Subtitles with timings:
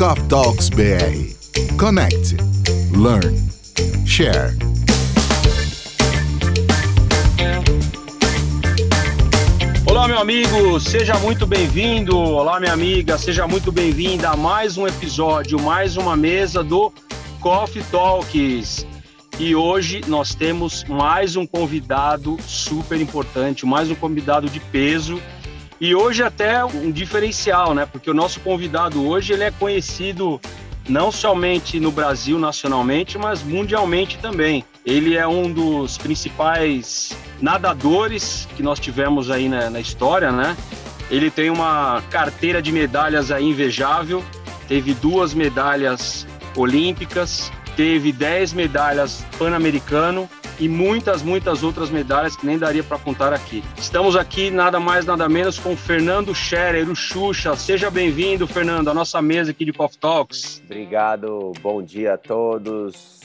[0.00, 1.76] Coffee Talks BR.
[1.76, 2.34] Connect,
[2.96, 3.36] learn,
[4.06, 4.56] share.
[9.84, 12.16] Olá, meu amigo, seja muito bem-vindo.
[12.16, 16.90] Olá, minha amiga, seja muito bem-vinda a mais um episódio, mais uma mesa do
[17.38, 18.86] Coffee Talks.
[19.38, 25.20] E hoje nós temos mais um convidado super importante, mais um convidado de peso.
[25.80, 27.86] E hoje até um diferencial, né?
[27.86, 30.38] Porque o nosso convidado hoje ele é conhecido
[30.86, 34.62] não somente no Brasil nacionalmente, mas mundialmente também.
[34.84, 40.54] Ele é um dos principais nadadores que nós tivemos aí na, na história, né?
[41.10, 44.22] Ele tem uma carteira de medalhas aí invejável,
[44.68, 50.28] teve duas medalhas olímpicas, teve dez medalhas pan-americano
[50.60, 53.64] e muitas, muitas outras medalhas que nem daria para contar aqui.
[53.78, 57.56] Estamos aqui nada mais, nada menos com Fernando Scherer, o Xuxa.
[57.56, 60.62] Seja bem-vindo, Fernando, à nossa mesa aqui de Coffee Talks.
[60.66, 63.20] Obrigado, bom dia a todos.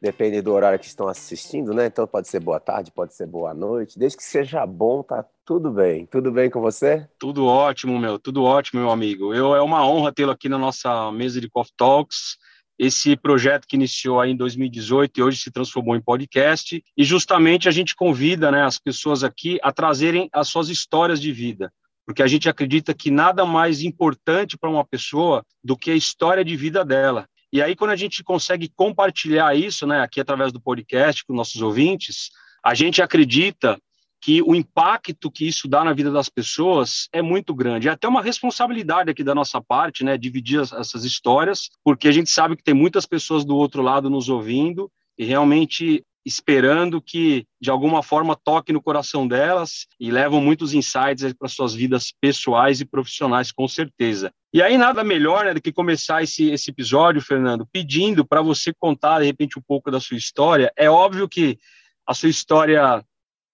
[0.00, 1.86] Depende do horário que estão assistindo, né?
[1.86, 3.98] Então pode ser boa tarde, pode ser boa noite.
[3.98, 6.06] Desde que seja bom, tá tudo bem.
[6.06, 7.06] Tudo bem com você?
[7.18, 8.18] Tudo ótimo, meu.
[8.18, 9.34] Tudo ótimo, meu amigo.
[9.34, 12.38] Eu é uma honra tê-lo aqui na nossa mesa de Coffee Talks.
[12.78, 16.82] Esse projeto que iniciou aí em 2018 e hoje se transformou em podcast.
[16.96, 21.32] E justamente a gente convida, né, as pessoas aqui a trazerem as suas histórias de
[21.32, 21.72] vida
[22.08, 26.42] porque a gente acredita que nada mais importante para uma pessoa do que a história
[26.42, 27.28] de vida dela.
[27.52, 31.60] E aí, quando a gente consegue compartilhar isso, né, aqui através do podcast com nossos
[31.60, 32.30] ouvintes,
[32.64, 33.78] a gente acredita
[34.20, 37.88] que o impacto que isso dá na vida das pessoas é muito grande.
[37.88, 42.30] É até uma responsabilidade aqui da nossa parte, né, dividir essas histórias, porque a gente
[42.30, 47.70] sabe que tem muitas pessoas do outro lado nos ouvindo e realmente esperando que de
[47.70, 52.84] alguma forma toque no coração delas e levam muitos insights para suas vidas pessoais e
[52.84, 54.30] profissionais, com certeza.
[54.52, 58.72] E aí nada melhor né, do que começar esse, esse episódio, Fernando, pedindo para você
[58.78, 60.70] contar de repente um pouco da sua história.
[60.76, 61.58] É óbvio que
[62.06, 63.02] a sua história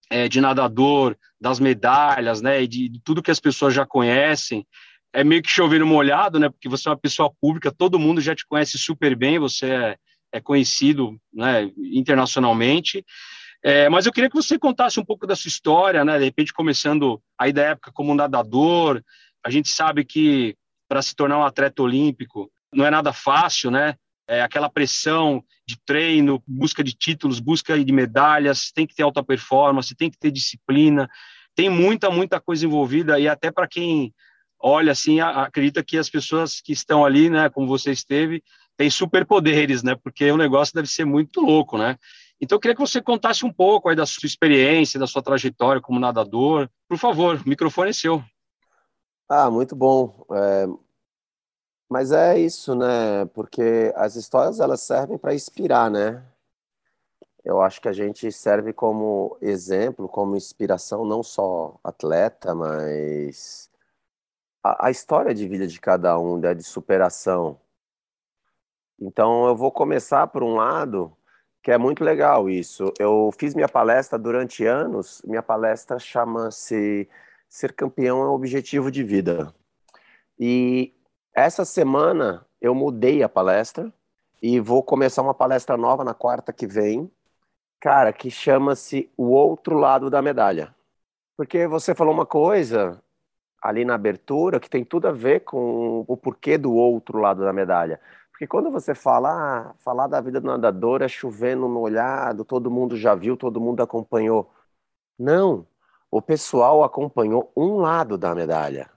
[0.09, 4.65] é, de nadador, das medalhas, né, e de, de tudo que as pessoas já conhecem,
[5.13, 8.21] é meio que chover no molhado, né, porque você é uma pessoa pública, todo mundo
[8.21, 9.97] já te conhece super bem, você é
[10.35, 13.05] é conhecido né, internacionalmente.
[13.63, 16.19] É, mas eu queria que você contasse um pouco da sua história, né?
[16.19, 19.01] De repente, começando aí da época como nadador.
[19.43, 20.55] A gente sabe que
[20.89, 23.95] para se tornar um atleta olímpico não é nada fácil, né?
[24.27, 29.23] É aquela pressão de treino, busca de títulos, busca de medalhas, tem que ter alta
[29.23, 31.09] performance, tem que ter disciplina,
[31.53, 34.13] tem muita, muita coisa envolvida e até para quem
[34.59, 38.43] olha assim, acredita que as pessoas que estão ali, né, como você esteve,
[38.75, 39.95] tem superpoderes, né?
[39.95, 41.97] Porque o negócio deve ser muito louco, né?
[42.41, 45.81] Então, eu queria que você contasse um pouco aí da sua experiência, da sua trajetória
[45.81, 46.69] como nadador.
[46.87, 48.23] Por favor, o microfone é seu.
[49.29, 50.25] Ah, muito bom.
[50.33, 50.65] É...
[51.89, 53.25] Mas é isso, né?
[53.33, 56.23] Porque as histórias elas servem para inspirar, né?
[57.43, 63.69] Eu acho que a gente serve como exemplo, como inspiração, não só atleta, mas
[64.63, 66.53] a, a história de vida de cada um, né?
[66.55, 67.59] de superação
[68.99, 71.15] então, eu vou começar por um lado
[71.61, 72.93] que é muito legal isso.
[72.99, 77.09] Eu fiz minha palestra durante anos, minha palestra chama-se
[77.49, 79.53] Ser Campeão é um Objetivo de Vida.
[80.39, 80.94] E
[81.35, 83.93] essa semana eu mudei a palestra
[84.41, 87.11] e vou começar uma palestra nova na quarta que vem,
[87.79, 90.75] cara, que chama-se O Outro Lado da Medalha.
[91.37, 93.01] Porque você falou uma coisa
[93.61, 97.51] ali na abertura que tem tudo a ver com o porquê do outro lado da
[97.51, 97.99] medalha.
[98.31, 102.69] Porque quando você fala, ah, falar da vida do nadador é chovendo no olhado, todo
[102.71, 104.51] mundo já viu, todo mundo acompanhou.
[105.19, 105.67] Não,
[106.11, 108.91] o pessoal acompanhou um lado da medalha.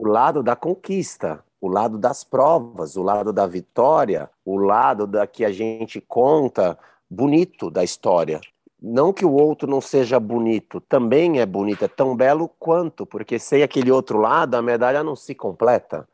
[0.00, 5.26] O lado da conquista, o lado das provas, o lado da vitória, o lado da
[5.26, 6.78] que a gente conta
[7.08, 8.40] bonito da história.
[8.80, 13.38] Não que o outro não seja bonito, também é bonito, é tão belo quanto, porque
[13.38, 16.08] sem aquele outro lado a medalha não se completa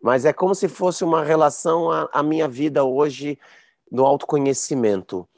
[0.00, 3.38] mas é como se fosse uma relação à, minha vida hoje
[3.90, 5.28] no autoconhecimento.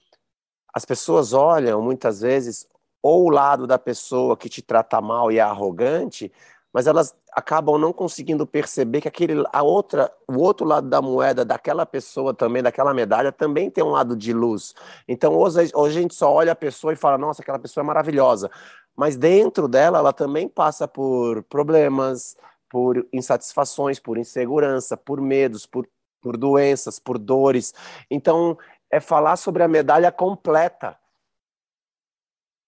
[0.72, 2.66] As pessoas olham muitas vezes
[3.02, 6.30] ou o lado da pessoa que te trata mal e é arrogante,
[6.72, 11.44] mas elas acabam não conseguindo perceber que aquele a outra, o outro lado da moeda
[11.44, 14.74] daquela pessoa também, daquela medalha, também tem um lado de luz.
[15.06, 17.86] Então hoje, hoje a gente só olha a pessoa e fala, nossa, aquela pessoa é
[17.86, 18.50] maravilhosa.
[18.96, 22.36] Mas dentro dela, ela também passa por problemas,
[22.68, 25.86] por insatisfações, por insegurança, por medos, por,
[26.20, 27.74] por doenças, por dores.
[28.10, 28.56] Então,
[28.90, 30.96] é falar sobre a medalha completa.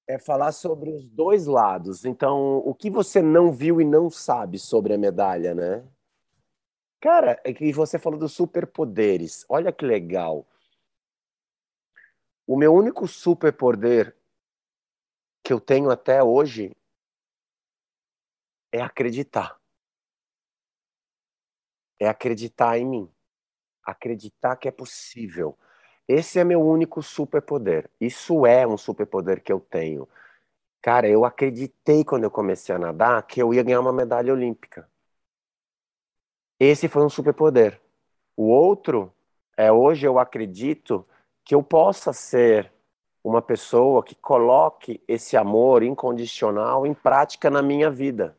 [0.06, 2.04] É falar sobre os dois lados.
[2.04, 5.86] Então, o que você não viu e não sabe sobre a medalha, né?
[7.00, 9.44] Cara, é e você falou dos superpoderes.
[9.48, 10.46] Olha que legal.
[12.46, 14.16] O meu único superpoder
[15.42, 16.74] que eu tenho até hoje
[18.72, 19.60] é acreditar.
[22.00, 23.14] É acreditar em mim.
[23.84, 25.58] Acreditar que é possível.
[26.06, 27.90] Esse é meu único superpoder.
[28.00, 30.06] Isso é um superpoder que eu tenho.
[30.82, 34.88] Cara, eu acreditei quando eu comecei a nadar que eu ia ganhar uma medalha olímpica.
[36.60, 37.80] Esse foi um superpoder.
[38.36, 39.12] O outro
[39.56, 41.06] é hoje eu acredito
[41.44, 42.70] que eu possa ser
[43.22, 48.36] uma pessoa que coloque esse amor incondicional em prática na minha vida.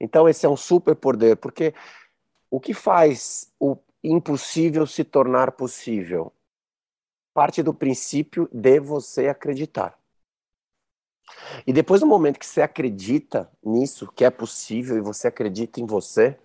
[0.00, 1.74] Então esse é um superpoder, porque
[2.50, 6.32] o que faz o impossível se tornar possível?
[7.34, 9.98] Parte do princípio de você acreditar.
[11.66, 15.86] E depois do momento que você acredita nisso, que é possível, e você acredita em
[15.86, 16.38] você,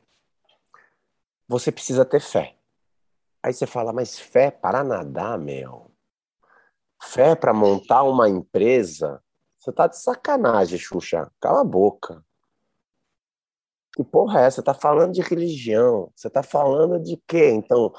[1.48, 2.58] você precisa ter fé.
[3.44, 5.92] Aí você fala, mas fé para nadar, meu?
[7.02, 9.24] Fé para montar uma empresa?
[9.58, 11.32] Você tá de sacanagem, Xuxa.
[11.40, 12.26] Cala a boca.
[13.96, 14.58] Que porra é essa?
[14.58, 16.12] Você tá falando de religião.
[16.16, 17.50] Você tá falando de quê?
[17.52, 17.94] Então,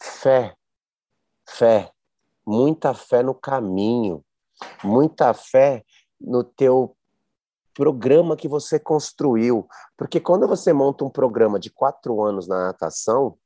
[0.00, 0.56] fé.
[1.48, 1.93] Fé.
[2.46, 4.24] Muita fé no caminho.
[4.82, 5.84] Muita fé
[6.20, 6.96] no teu
[7.74, 9.66] programa que você construiu.
[9.96, 13.36] Porque quando você monta um programa de quatro anos na natação,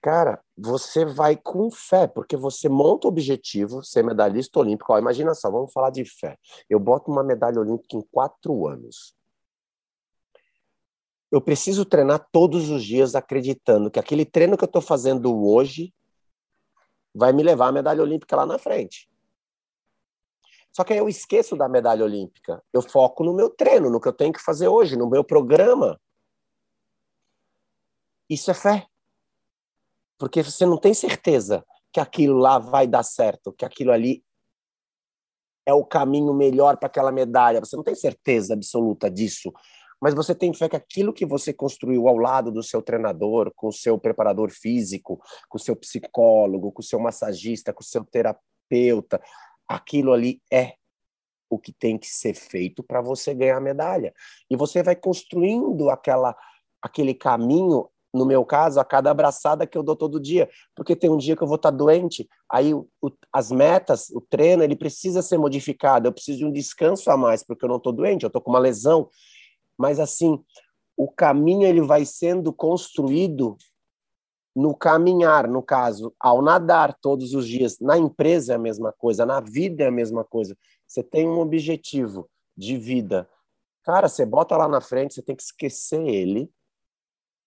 [0.00, 4.92] cara, você vai com fé, porque você monta o objetivo, ser medalhista olímpico.
[4.92, 6.38] Ó, imagina só, vamos falar de fé.
[6.68, 9.14] Eu boto uma medalha olímpica em quatro anos.
[11.30, 15.92] Eu preciso treinar todos os dias acreditando que aquele treino que eu estou fazendo hoje
[17.14, 19.08] vai me levar à medalha olímpica lá na frente.
[20.72, 22.62] Só que aí eu esqueço da medalha olímpica.
[22.72, 26.00] Eu foco no meu treino, no que eu tenho que fazer hoje, no meu programa.
[28.28, 28.86] Isso é fé.
[30.18, 34.24] Porque você não tem certeza que aquilo lá vai dar certo, que aquilo ali
[35.64, 37.60] é o caminho melhor para aquela medalha.
[37.60, 39.52] Você não tem certeza absoluta disso.
[40.00, 43.68] Mas você tem fé que aquilo que você construiu ao lado do seu treinador, com
[43.68, 48.04] o seu preparador físico, com o seu psicólogo, com o seu massagista, com o seu
[48.04, 49.20] terapeuta,
[49.68, 50.74] aquilo ali é
[51.50, 54.12] o que tem que ser feito para você ganhar a medalha.
[54.50, 56.36] E você vai construindo aquela,
[56.82, 60.48] aquele caminho, no meu caso, a cada abraçada que eu dou todo dia.
[60.74, 64.10] Porque tem um dia que eu vou estar tá doente, aí o, o, as metas,
[64.10, 66.06] o treino, ele precisa ser modificado.
[66.06, 68.50] Eu preciso de um descanso a mais, porque eu não estou doente, eu estou com
[68.50, 69.08] uma lesão.
[69.78, 70.42] Mas, assim,
[70.96, 73.56] o caminho ele vai sendo construído
[74.54, 79.24] no caminhar, no caso, ao nadar todos os dias, na empresa é a mesma coisa,
[79.24, 80.58] na vida é a mesma coisa.
[80.84, 83.28] Você tem um objetivo de vida.
[83.84, 86.50] Cara, você bota lá na frente, você tem que esquecer ele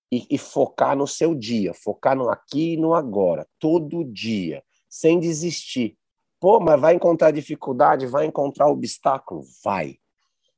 [0.09, 5.19] e, e focar no seu dia, focar no aqui e no agora, todo dia, sem
[5.19, 5.97] desistir.
[6.39, 9.43] Pô, mas vai encontrar dificuldade, vai encontrar obstáculo?
[9.63, 10.00] Vai.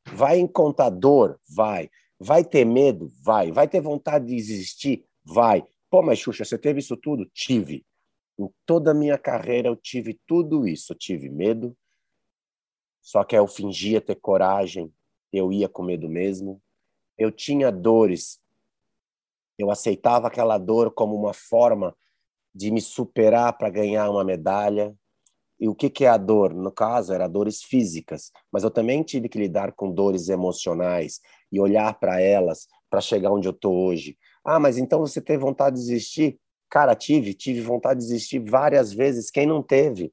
[0.06, 1.40] Vai encontrar dor?
[1.48, 1.90] Vai.
[2.20, 3.12] Vai ter medo?
[3.22, 3.52] Vai.
[3.52, 5.06] Vai ter vontade de desistir?
[5.24, 5.64] Vai.
[5.90, 7.26] Pô, mas Xuxa, você teve isso tudo?
[7.34, 7.86] Tive.
[8.38, 10.94] Em toda a minha carreira eu tive tudo isso.
[10.94, 11.76] Eu tive medo,
[13.04, 14.92] só que eu fingia ter coragem,
[15.32, 16.62] eu ia com medo mesmo.
[17.18, 18.42] Eu tinha dores,
[19.58, 21.96] eu aceitava aquela dor como uma forma
[22.56, 24.96] de me superar para ganhar uma medalha.
[25.60, 26.54] E o que, que é a dor?
[26.54, 31.20] No caso, era dores físicas, mas eu também tive que lidar com dores emocionais
[31.52, 34.18] e olhar para elas para chegar onde eu estou hoje.
[34.44, 36.38] Ah, mas então você teve vontade de desistir?
[36.70, 39.32] Cara, tive, tive vontade de desistir várias vezes.
[39.32, 40.12] Quem não teve?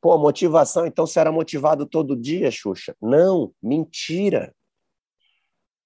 [0.00, 2.96] Pô, motivação, então você era motivado todo dia, Xuxa?
[3.02, 4.54] Não, mentira.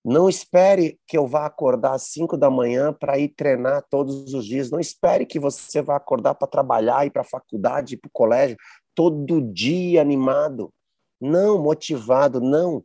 [0.05, 4.45] Não espere que eu vá acordar às 5 da manhã para ir treinar todos os
[4.45, 4.71] dias.
[4.71, 8.13] Não espere que você vá acordar para trabalhar, ir para a faculdade, ir para o
[8.13, 8.57] colégio,
[8.95, 10.73] todo dia animado.
[11.19, 12.85] Não, motivado, não.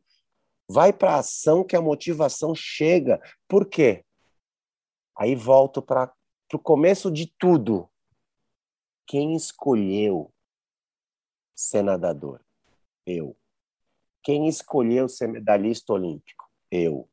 [0.69, 3.19] Vai para a ação que a motivação chega.
[3.49, 4.05] Por quê?
[5.17, 6.13] Aí volto para
[6.53, 7.89] o começo de tudo.
[9.05, 10.31] Quem escolheu
[11.53, 12.39] ser nadador?
[13.05, 13.35] Eu.
[14.23, 16.49] Quem escolheu ser medalhista olímpico?
[16.71, 17.08] Eu.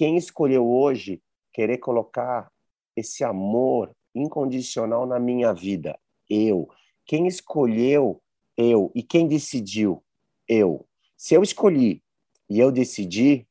[0.00, 2.50] Quem escolheu hoje querer colocar
[2.96, 6.00] esse amor incondicional na minha vida?
[6.26, 6.70] Eu.
[7.04, 8.18] Quem escolheu?
[8.56, 8.90] Eu.
[8.94, 10.02] E quem decidiu?
[10.48, 10.88] Eu.
[11.18, 12.02] Se eu escolhi
[12.48, 13.46] e eu decidi,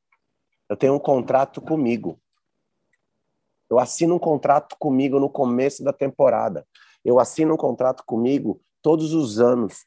[0.68, 2.20] eu tenho um contrato comigo.
[3.70, 6.68] Eu assino um contrato comigo no começo da temporada.
[7.06, 9.86] Eu assino um contrato comigo todos os anos.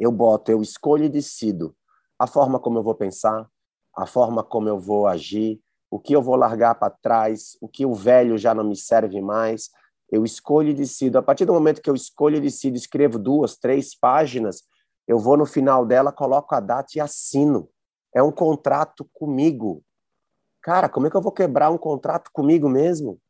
[0.00, 1.76] Eu boto, eu escolho e decido
[2.18, 3.48] a forma como eu vou pensar,
[3.96, 5.60] a forma como eu vou agir,
[5.90, 9.20] o que eu vou largar para trás, o que o velho já não me serve
[9.20, 9.70] mais.
[10.10, 11.18] Eu escolho e decido.
[11.18, 14.64] A partir do momento que eu escolho e decido, escrevo duas, três páginas,
[15.06, 17.68] eu vou no final dela, coloco a data e assino.
[18.14, 19.82] É um contrato comigo.
[20.60, 23.20] Cara, como é que eu vou quebrar um contrato comigo mesmo?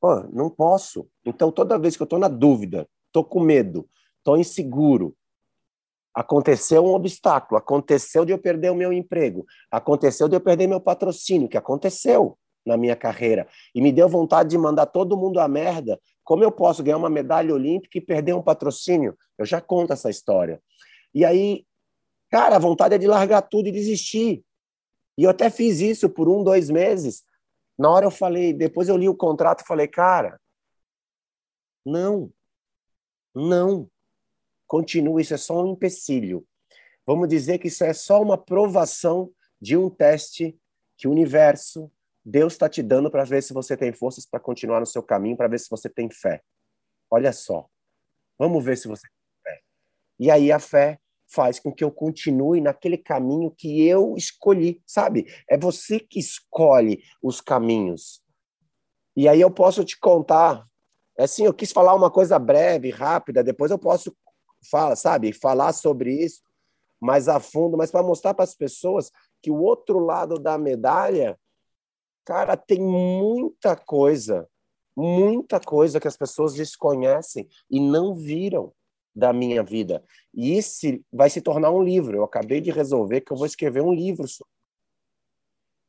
[0.00, 1.06] Pô, não posso.
[1.24, 5.14] Então, toda vez que eu estou na dúvida, estou com medo, estou inseguro,
[6.14, 10.80] aconteceu um obstáculo, aconteceu de eu perder o meu emprego, aconteceu de eu perder meu
[10.80, 12.36] patrocínio, que aconteceu
[12.66, 16.52] na minha carreira, e me deu vontade de mandar todo mundo a merda, como eu
[16.52, 19.16] posso ganhar uma medalha olímpica e perder um patrocínio?
[19.38, 20.62] Eu já conto essa história.
[21.12, 21.64] E aí,
[22.30, 24.44] cara, a vontade é de largar tudo e desistir.
[25.18, 27.24] E eu até fiz isso por um, dois meses,
[27.80, 30.38] na hora eu falei, depois eu li o contrato e falei, cara,
[31.84, 32.30] não,
[33.34, 33.89] não,
[34.70, 36.46] continua, isso é só um empecilho.
[37.04, 40.56] Vamos dizer que isso é só uma provação de um teste
[40.96, 41.90] que o universo,
[42.24, 45.36] Deus está te dando para ver se você tem forças para continuar no seu caminho,
[45.36, 46.40] para ver se você tem fé.
[47.10, 47.66] Olha só,
[48.38, 49.60] vamos ver se você tem fé.
[50.20, 55.26] E aí a fé faz com que eu continue naquele caminho que eu escolhi, sabe?
[55.48, 58.22] É você que escolhe os caminhos.
[59.16, 60.64] E aí eu posso te contar,
[61.18, 64.16] é assim, eu quis falar uma coisa breve, rápida, depois eu posso
[64.68, 66.42] falar, sabe, falar sobre isso
[67.00, 71.40] mais a fundo, mas para mostrar para as pessoas que o outro lado da medalha,
[72.26, 74.46] cara, tem muita coisa,
[74.94, 78.72] muita coisa que as pessoas desconhecem e não viram
[79.14, 80.04] da minha vida.
[80.32, 82.18] E esse vai se tornar um livro.
[82.18, 84.52] Eu acabei de resolver que eu vou escrever um livro sobre.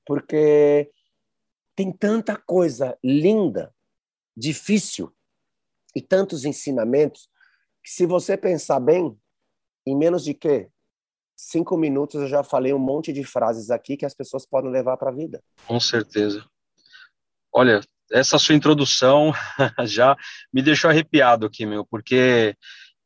[0.05, 0.89] Porque
[1.75, 3.75] tem tanta coisa linda,
[4.35, 5.13] difícil
[5.95, 7.29] e tantos ensinamentos
[7.83, 9.17] se você pensar bem,
[9.85, 10.69] em menos de quê?
[11.35, 14.97] Cinco minutos eu já falei um monte de frases aqui que as pessoas podem levar
[14.97, 15.41] para a vida.
[15.65, 16.45] Com certeza.
[17.51, 19.33] Olha, essa sua introdução
[19.85, 20.15] já
[20.53, 22.55] me deixou arrepiado aqui, meu, porque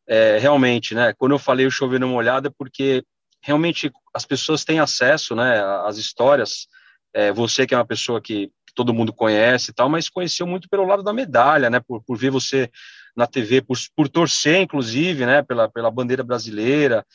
[0.08, 3.03] é, realmente, né, quando eu falei o chover numa olhada, é porque
[3.41, 6.67] realmente as pessoas têm acesso, né, às histórias,
[7.13, 10.67] é, você que é uma pessoa que, todo mundo conhece e tal, mas conheceu muito
[10.70, 12.70] pelo lado da medalha, né, por, por ver você
[13.15, 17.05] na TV, por, por torcer, inclusive, né, pela, pela bandeira brasileira,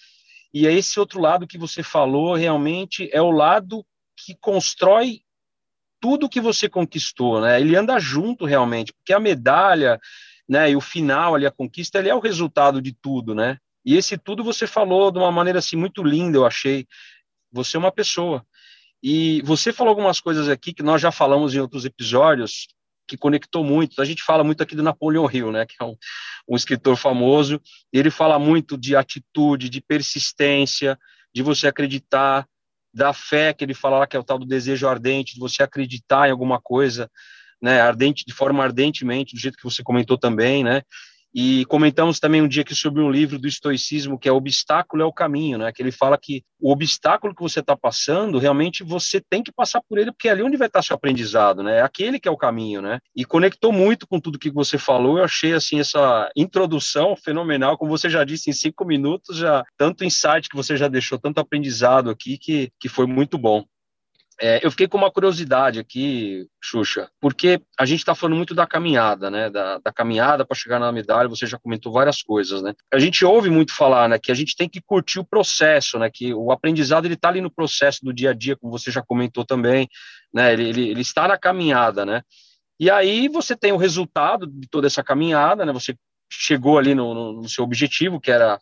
[0.53, 3.85] e é esse outro lado que você falou, realmente, é o lado
[4.17, 5.23] que constrói
[6.01, 10.01] tudo que você conquistou, né, ele anda junto realmente, porque a medalha,
[10.51, 10.69] né?
[10.69, 13.57] E o final ali, a conquista, ele é o resultado de tudo, né?
[13.85, 16.89] E esse tudo você falou de uma maneira assim muito linda, eu achei.
[17.53, 18.45] Você é uma pessoa.
[19.01, 22.67] E você falou algumas coisas aqui que nós já falamos em outros episódios
[23.11, 24.01] que conectou muito.
[24.01, 25.97] A gente fala muito aqui do Napoleão Hill, né, que é um,
[26.49, 27.61] um escritor famoso.
[27.93, 30.97] ele fala muito de atitude, de persistência,
[31.35, 32.47] de você acreditar,
[32.93, 35.63] da fé que ele fala lá que é o tal do desejo ardente, de você
[35.63, 37.11] acreditar em alguma coisa
[37.63, 40.83] né, ardente, de forma ardentemente, do jeito que você comentou também, né,
[41.35, 45.07] e comentamos também um dia aqui sobre um livro do estoicismo que é Obstáculo é
[45.07, 45.73] o Caminho, né?
[45.73, 49.81] Que ele fala que o obstáculo que você está passando, realmente você tem que passar
[49.89, 51.79] por ele, porque é ali onde vai estar tá seu aprendizado, né?
[51.79, 52.99] É aquele que é o caminho, né?
[53.17, 55.19] E conectou muito com tudo que você falou.
[55.19, 57.79] Eu achei, assim, essa introdução fenomenal.
[57.79, 61.41] Como você já disse, em cinco minutos, já tanto insight que você já deixou, tanto
[61.41, 63.65] aprendizado aqui, que, que foi muito bom.
[64.43, 68.67] É, eu fiquei com uma curiosidade aqui, Xuxa, porque a gente está falando muito da
[68.67, 69.51] caminhada, né?
[69.51, 72.73] Da, da caminhada para chegar na medalha, você já comentou várias coisas, né?
[72.91, 76.09] A gente ouve muito falar, né, que a gente tem que curtir o processo, né?
[76.11, 79.03] Que o aprendizado ele está ali no processo do dia a dia, como você já
[79.03, 79.87] comentou também,
[80.33, 80.55] né?
[80.55, 82.23] Ele, ele, ele está na caminhada, né?
[82.79, 85.73] E aí você tem o resultado de toda essa caminhada, né?
[85.75, 85.95] Você
[86.33, 88.59] chegou ali no, no, no seu objetivo, que era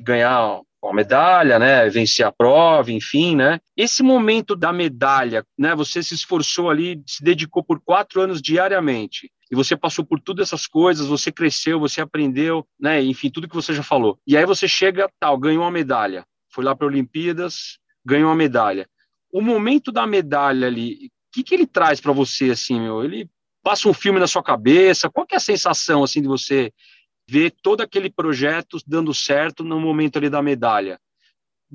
[0.00, 3.58] ganhar uma medalha, né, vencer a prova, enfim, né?
[3.76, 5.74] Esse momento da medalha, né?
[5.74, 10.48] Você se esforçou ali, se dedicou por quatro anos diariamente e você passou por todas
[10.48, 13.02] essas coisas, você cresceu, você aprendeu, né?
[13.02, 14.18] Enfim, tudo que você já falou.
[14.26, 18.86] E aí você chega, tal, ganhou uma medalha, foi lá para Olimpíadas, ganhou uma medalha.
[19.32, 23.02] O momento da medalha ali, o que, que ele traz para você, assim, meu?
[23.02, 23.28] Ele
[23.62, 25.10] passa um filme na sua cabeça?
[25.10, 26.72] Qual que é a sensação, assim, de você
[27.26, 31.00] ver todo aquele projeto dando certo no momento ali da medalha.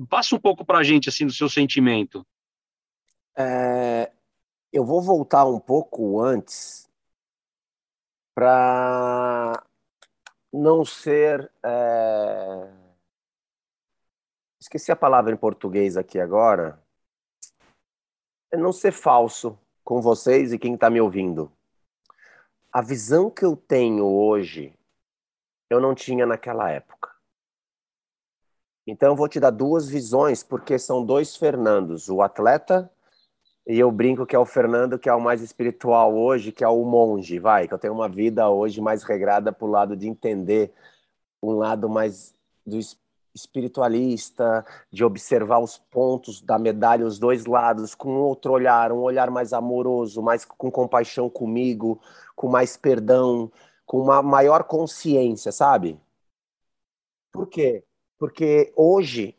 [0.08, 2.26] Passa um pouco para a gente, assim, do seu sentimento.
[3.36, 4.10] É,
[4.72, 6.88] eu vou voltar um pouco antes
[8.34, 9.62] para
[10.52, 11.50] não ser.
[11.62, 12.72] É...
[14.60, 16.82] Esqueci a palavra em português aqui agora.
[18.52, 21.52] É não ser falso com vocês e quem está me ouvindo.
[22.72, 24.72] A visão que eu tenho hoje
[25.70, 27.08] eu não tinha naquela época.
[28.86, 32.90] Então eu vou te dar duas visões, porque são dois Fernandos, o atleta
[33.66, 36.68] E eu brinco que é o Fernando que é o mais espiritual hoje, que é
[36.68, 40.08] o monge, vai, que eu tenho uma vida hoje mais regrada para o lado de
[40.08, 40.72] entender
[41.42, 42.34] um lado mais
[42.66, 42.78] do
[43.34, 49.30] espiritualista, de observar os pontos da medalha, os dois lados, com outro olhar, um olhar
[49.30, 52.00] mais amoroso, mais com compaixão comigo,
[52.34, 53.50] com mais perdão,
[53.90, 56.00] com uma maior consciência, sabe?
[57.32, 57.82] Por quê?
[58.16, 59.36] Porque hoje,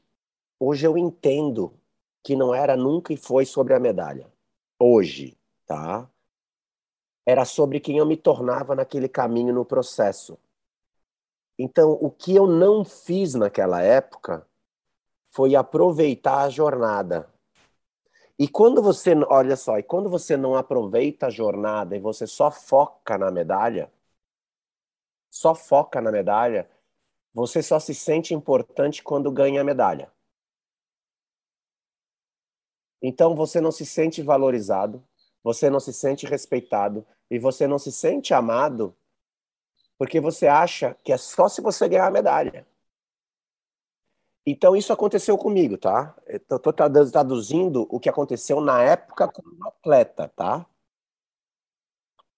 [0.60, 1.74] hoje eu entendo
[2.22, 4.30] que não era nunca e foi sobre a medalha.
[4.78, 6.06] Hoje, tá?
[7.26, 10.38] Era sobre quem eu me tornava naquele caminho no processo.
[11.58, 14.46] Então, o que eu não fiz naquela época
[15.30, 17.34] foi aproveitar a jornada.
[18.38, 22.52] E quando você, olha só, e quando você não aproveita a jornada e você só
[22.52, 23.90] foca na medalha,
[25.32, 26.70] só foca na medalha,
[27.34, 30.12] você só se sente importante quando ganha a medalha.
[33.02, 35.04] Então você não se sente valorizado,
[35.42, 38.96] você não se sente respeitado e você não se sente amado
[39.98, 42.68] porque você acha que é só se você ganhar a medalha.
[44.44, 46.16] Então isso aconteceu comigo, tá?
[46.48, 50.66] Tô traduzindo o que aconteceu na época como atleta, tá?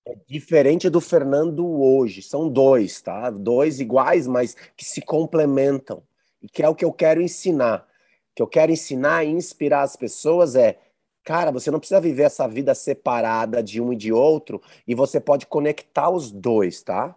[0.06, 2.22] É diferente do Fernando hoje.
[2.22, 3.30] São dois, tá?
[3.30, 6.04] Dois iguais, mas que se complementam.
[6.42, 7.88] E que é o que eu quero ensinar
[8.36, 10.80] que eu quero ensinar e inspirar as pessoas é,
[11.24, 15.20] cara, você não precisa viver essa vida separada de um e de outro e você
[15.20, 17.16] pode conectar os dois, tá?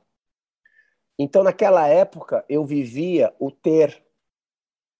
[1.18, 4.04] Então, naquela época, eu vivia o ter.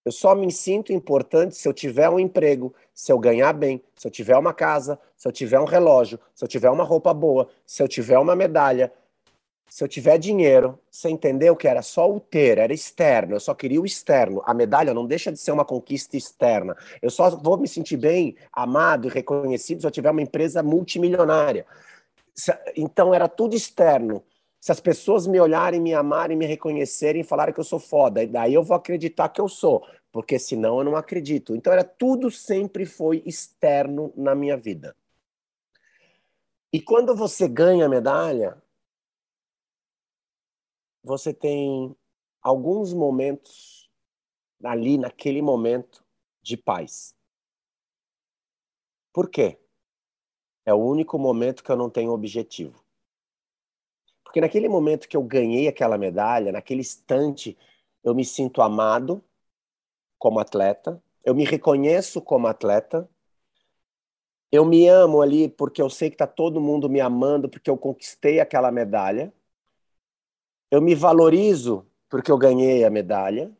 [0.07, 4.07] Eu só me sinto importante se eu tiver um emprego, se eu ganhar bem, se
[4.07, 7.49] eu tiver uma casa, se eu tiver um relógio, se eu tiver uma roupa boa,
[7.65, 8.89] se eu tiver uma medalha,
[9.69, 13.53] se eu tiver dinheiro, você entendeu que era só o ter, era externo, eu só
[13.53, 14.41] queria o externo.
[14.45, 16.73] A medalha não deixa de ser uma conquista externa.
[17.01, 21.65] Eu só vou me sentir bem, amado e reconhecido se eu tiver uma empresa multimilionária.
[22.77, 24.23] Então era tudo externo.
[24.59, 28.53] Se as pessoas me olharem, me amarem, me reconhecerem falarem que eu sou foda, daí
[28.53, 31.55] eu vou acreditar que eu sou, porque senão eu não acredito.
[31.55, 34.95] Então era tudo sempre foi externo na minha vida.
[36.71, 38.61] E quando você ganha a medalha,
[41.03, 41.95] você tem
[42.41, 43.89] alguns momentos
[44.63, 46.03] ali, naquele momento,
[46.41, 47.15] de paz.
[49.13, 49.57] Por quê?
[50.65, 52.83] É o único momento que eu não tenho objetivo.
[54.23, 57.57] Porque naquele momento que eu ganhei aquela medalha, naquele instante,
[58.03, 59.23] eu me sinto amado
[60.17, 63.09] como atleta, eu me reconheço como atleta,
[64.51, 67.77] eu me amo ali porque eu sei que está todo mundo me amando porque eu
[67.77, 69.33] conquistei aquela medalha.
[70.71, 73.51] Eu me valorizo porque eu ganhei a medalha.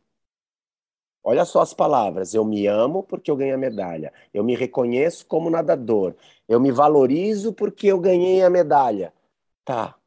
[1.24, 2.34] Olha só as palavras.
[2.34, 4.14] Eu me amo porque eu ganhei a medalha.
[4.34, 6.16] Eu me reconheço como nadador.
[6.48, 9.14] Eu me valorizo porque eu ganhei a medalha.
[9.66, 9.98] Tá.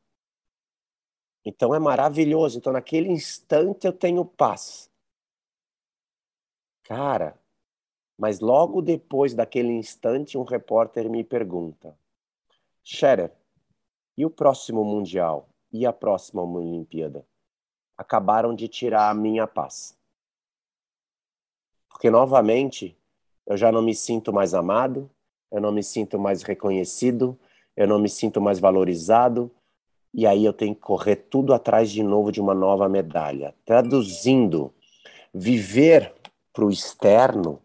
[1.45, 2.57] Então é maravilhoso.
[2.59, 4.90] Então naquele instante eu tenho paz.
[6.91, 7.39] Cara,
[8.19, 11.97] mas logo depois daquele instante um repórter me pergunta:
[12.83, 13.33] Scherer,
[14.19, 15.47] e o próximo mundial?
[15.73, 17.25] e a próxima Olimpíada.
[17.97, 19.97] Acabaram de tirar a minha paz.
[21.89, 22.99] Porque, novamente,
[23.47, 25.09] eu já não me sinto mais amado,
[25.49, 27.39] eu não me sinto mais reconhecido,
[27.77, 29.49] eu não me sinto mais valorizado,
[30.13, 33.55] e aí eu tenho que correr tudo atrás de novo de uma nova medalha.
[33.65, 34.75] Traduzindo,
[35.33, 36.20] viver
[36.61, 37.59] para o externo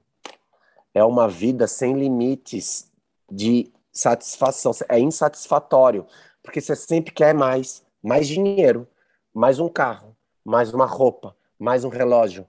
[0.94, 2.90] é uma vida sem limites
[3.30, 6.08] de satisfação, é insatisfatório,
[6.42, 8.88] porque você sempre quer mais, mais dinheiro,
[9.34, 12.48] mais um carro, mais uma roupa, mais um relógio,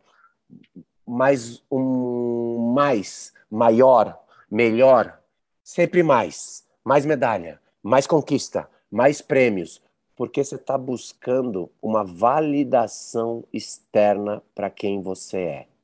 [1.05, 4.17] mais um mais, maior,
[4.49, 5.21] melhor,
[5.65, 9.83] sempre mais, mais medalha, mais conquista, mais prêmios,
[10.15, 15.76] porque você está buscando uma validação externa para quem você é.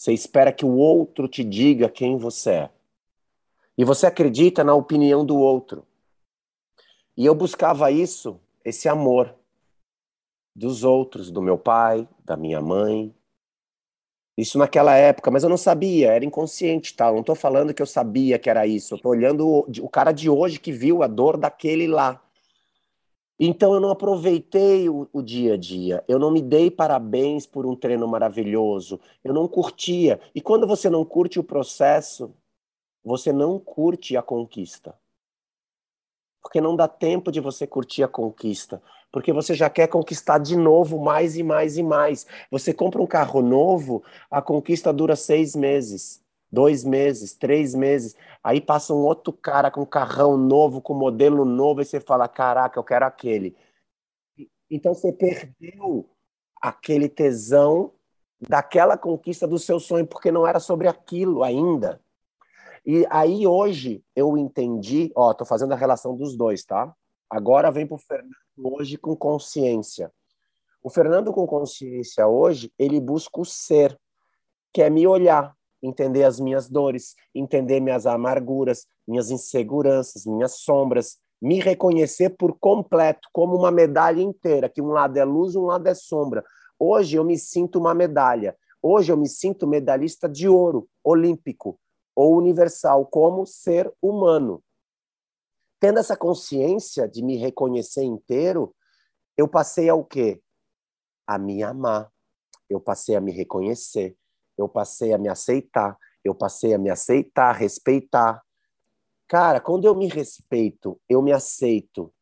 [0.00, 2.70] Você espera que o outro te diga quem você é.
[3.76, 5.86] E você acredita na opinião do outro.
[7.14, 9.34] E eu buscava isso esse amor
[10.56, 13.14] dos outros, do meu pai, da minha mãe.
[14.38, 17.08] Isso naquela época, mas eu não sabia, era inconsciente, tá?
[17.08, 18.94] Eu não estou falando que eu sabia que era isso.
[18.94, 22.24] Eu estou olhando o cara de hoje que viu a dor daquele lá.
[23.42, 27.64] Então eu não aproveitei o, o, dia a dia, eu não me dei parabéns por
[27.64, 30.20] um treino maravilhoso, eu não curtia.
[30.34, 32.34] E quando você não curte o processo,
[33.02, 34.94] você não curte a conquista.
[36.42, 38.82] Porque não dá tempo de você curtir a conquista.
[39.10, 42.26] Porque você já quer conquistar de novo mais e mais e mais.
[42.50, 46.19] Você compra um carro novo, a conquista dura seis meses.
[46.50, 48.16] Dois meses, três meses.
[48.42, 52.78] Aí passa um outro cara com carrão novo, com modelo novo, e você fala: caraca,
[52.78, 53.56] eu quero aquele.
[54.70, 56.08] Então você perdeu
[56.60, 57.92] aquele tesão
[58.40, 62.00] daquela conquista do seu sonho, porque não era sobre aquilo ainda.
[62.84, 66.94] E aí hoje eu entendi, ó, tô fazendo a relação dos dois, tá?
[67.28, 70.10] Agora vem pro Fernando hoje com consciência.
[70.82, 73.98] O Fernando com consciência hoje, ele busca o ser,
[74.72, 81.18] que é me olhar, entender as minhas dores, entender minhas amarguras, minhas inseguranças, minhas sombras,
[81.40, 85.86] me reconhecer por completo, como uma medalha inteira, que um lado é luz, um lado
[85.86, 86.44] é sombra.
[86.78, 88.56] Hoje eu me sinto uma medalha.
[88.82, 91.78] Hoje eu me sinto medalhista de ouro, olímpico
[92.14, 94.62] ou universal, como ser humano.
[95.78, 98.74] Tendo essa consciência de me reconhecer inteiro,
[99.36, 100.42] eu passei ao quê?
[101.26, 102.10] A me amar.
[102.68, 104.16] Eu passei a me reconhecer
[104.60, 108.42] eu passei a me aceitar, eu passei a me aceitar, respeitar.
[109.26, 112.12] Cara, quando eu me respeito, eu me aceito.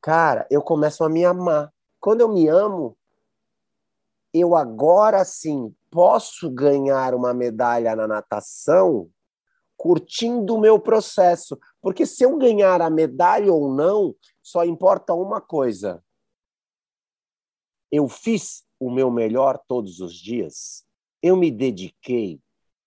[0.00, 1.72] Cara, eu começo a me amar.
[1.98, 2.96] Quando eu me amo,
[4.32, 9.10] eu agora sim posso ganhar uma medalha na natação
[9.76, 11.58] curtindo o meu processo.
[11.80, 16.04] Porque se eu ganhar a medalha ou não, só importa uma coisa.
[17.90, 20.84] Eu fiz o meu melhor todos os dias
[21.24, 22.38] eu me dediquei,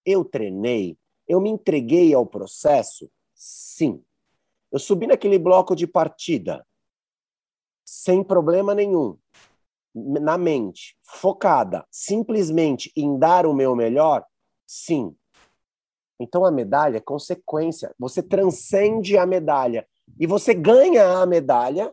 [0.06, 0.96] eu treinei,
[1.28, 3.10] eu me entreguei ao processo?
[3.34, 4.04] Sim.
[4.72, 6.64] Eu subi naquele bloco de partida,
[7.84, 9.18] sem problema nenhum,
[9.96, 14.24] na mente, focada, simplesmente em dar o meu melhor?
[14.68, 15.16] Sim.
[16.20, 17.92] Então a medalha é consequência.
[17.98, 19.88] Você transcende a medalha
[20.20, 21.92] e você ganha a medalha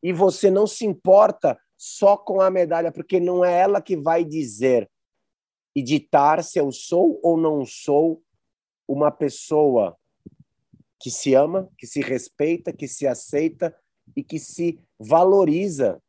[0.00, 4.24] e você não se importa só com a medalha, porque não é ela que vai
[4.24, 4.88] dizer
[5.74, 8.22] e ditar se eu sou ou não sou
[8.86, 9.96] uma pessoa
[11.00, 13.74] que se ama, que se respeita, que se aceita
[14.16, 16.00] e que se valoriza.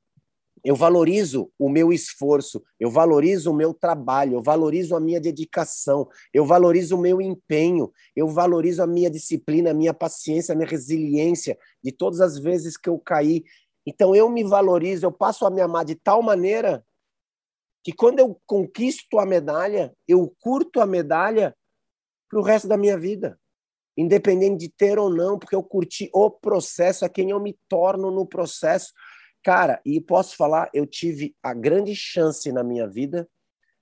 [0.63, 6.07] Eu valorizo o meu esforço, eu valorizo o meu trabalho, eu valorizo a minha dedicação,
[6.33, 10.69] eu valorizo o meu empenho, eu valorizo a minha disciplina, a minha paciência, a minha
[10.69, 13.43] resiliência de todas as vezes que eu caí.
[13.85, 16.85] Então eu me valorizo, eu passo a me amar de tal maneira
[17.83, 21.55] que quando eu conquisto a medalha, eu curto a medalha
[22.29, 23.39] para o resto da minha vida,
[23.97, 28.09] independente de ter ou não, porque eu curti o processo, a quem eu me torno
[28.09, 28.93] no processo.
[29.43, 33.29] Cara, e posso falar, eu tive a grande chance na minha vida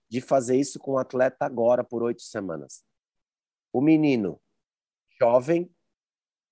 [0.10, 2.84] de fazer isso com um atleta agora por oito semanas.
[3.72, 4.42] O menino,
[5.20, 5.72] jovem,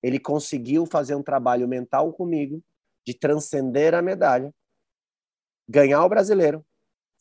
[0.02, 2.64] ele conseguiu fazer um trabalho mental comigo
[3.06, 4.54] de transcender a medalha,
[5.68, 6.66] ganhar o brasileiro,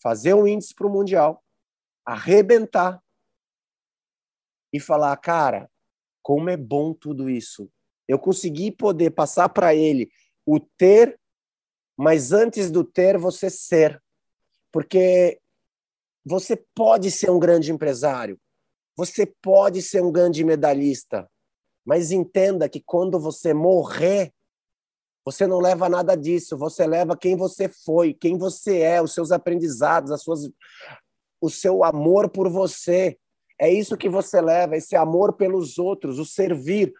[0.02, 1.42] fazer um índice para o Mundial,
[2.04, 3.02] arrebentar
[4.72, 5.70] e falar, cara,
[6.22, 7.70] como é bom tudo isso.
[8.06, 10.11] Eu consegui poder passar para ele
[10.46, 11.18] o ter,
[11.96, 14.02] mas antes do ter, você ser.
[14.72, 15.40] Porque
[16.24, 18.38] você pode ser um grande empresário,
[18.96, 21.30] você pode ser um grande medalhista,
[21.84, 24.32] mas entenda que quando você morrer,
[25.30, 29.30] você não leva nada disso, você leva quem você foi, quem você é, os seus
[29.30, 30.50] aprendizados, as suas,
[31.38, 33.18] o seu amor por você.
[33.60, 36.94] É isso que você leva, esse amor pelos outros, o servir.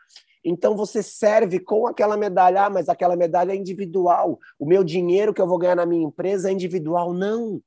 [0.45, 4.39] Então você serve com aquela medalha, ah, mas aquela medalha é individual.
[4.59, 7.15] O meu dinheiro que eu vou ganhar na minha empresa é individual.
[7.15, 7.63] Não.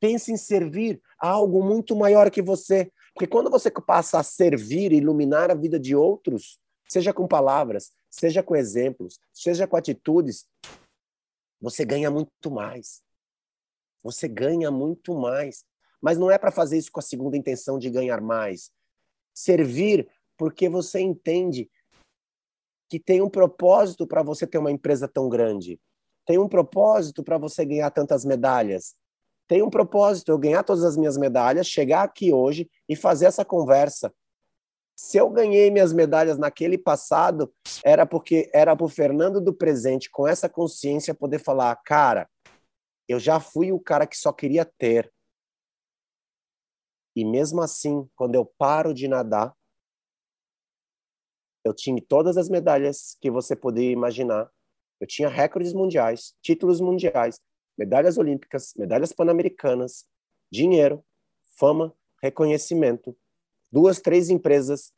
[0.00, 2.90] Pense em servir a algo muito maior que você.
[3.12, 6.61] Porque quando você passa a servir e iluminar a vida de outros,
[6.92, 10.46] seja com palavras, seja com exemplos, seja com atitudes,
[11.58, 13.02] você ganha muito mais.
[14.02, 15.64] Você ganha muito mais.
[16.02, 18.70] Mas não é para fazer isso com a segunda intenção de ganhar mais.
[19.32, 21.70] Servir porque você entende
[22.90, 25.80] que tem um propósito para você ter uma empresa tão grande.
[26.26, 28.94] Tem um propósito para você ganhar tantas medalhas.
[29.48, 33.46] Tem um propósito eu ganhar todas as minhas medalhas, chegar aqui hoje e fazer essa
[33.46, 34.12] conversa
[35.02, 37.52] se eu ganhei minhas medalhas naquele passado,
[37.84, 42.30] era porque era para o Fernando do presente, com essa consciência, poder falar: cara,
[43.08, 45.12] eu já fui o cara que só queria ter.
[47.16, 49.52] E mesmo assim, quando eu paro de nadar,
[51.64, 54.48] eu tinha todas as medalhas que você poderia imaginar.
[55.00, 57.40] Eu tinha recordes mundiais, títulos mundiais,
[57.76, 60.06] medalhas olímpicas, medalhas pan-americanas,
[60.48, 61.04] dinheiro,
[61.58, 63.16] fama, reconhecimento
[63.72, 64.92] duas, três empresas,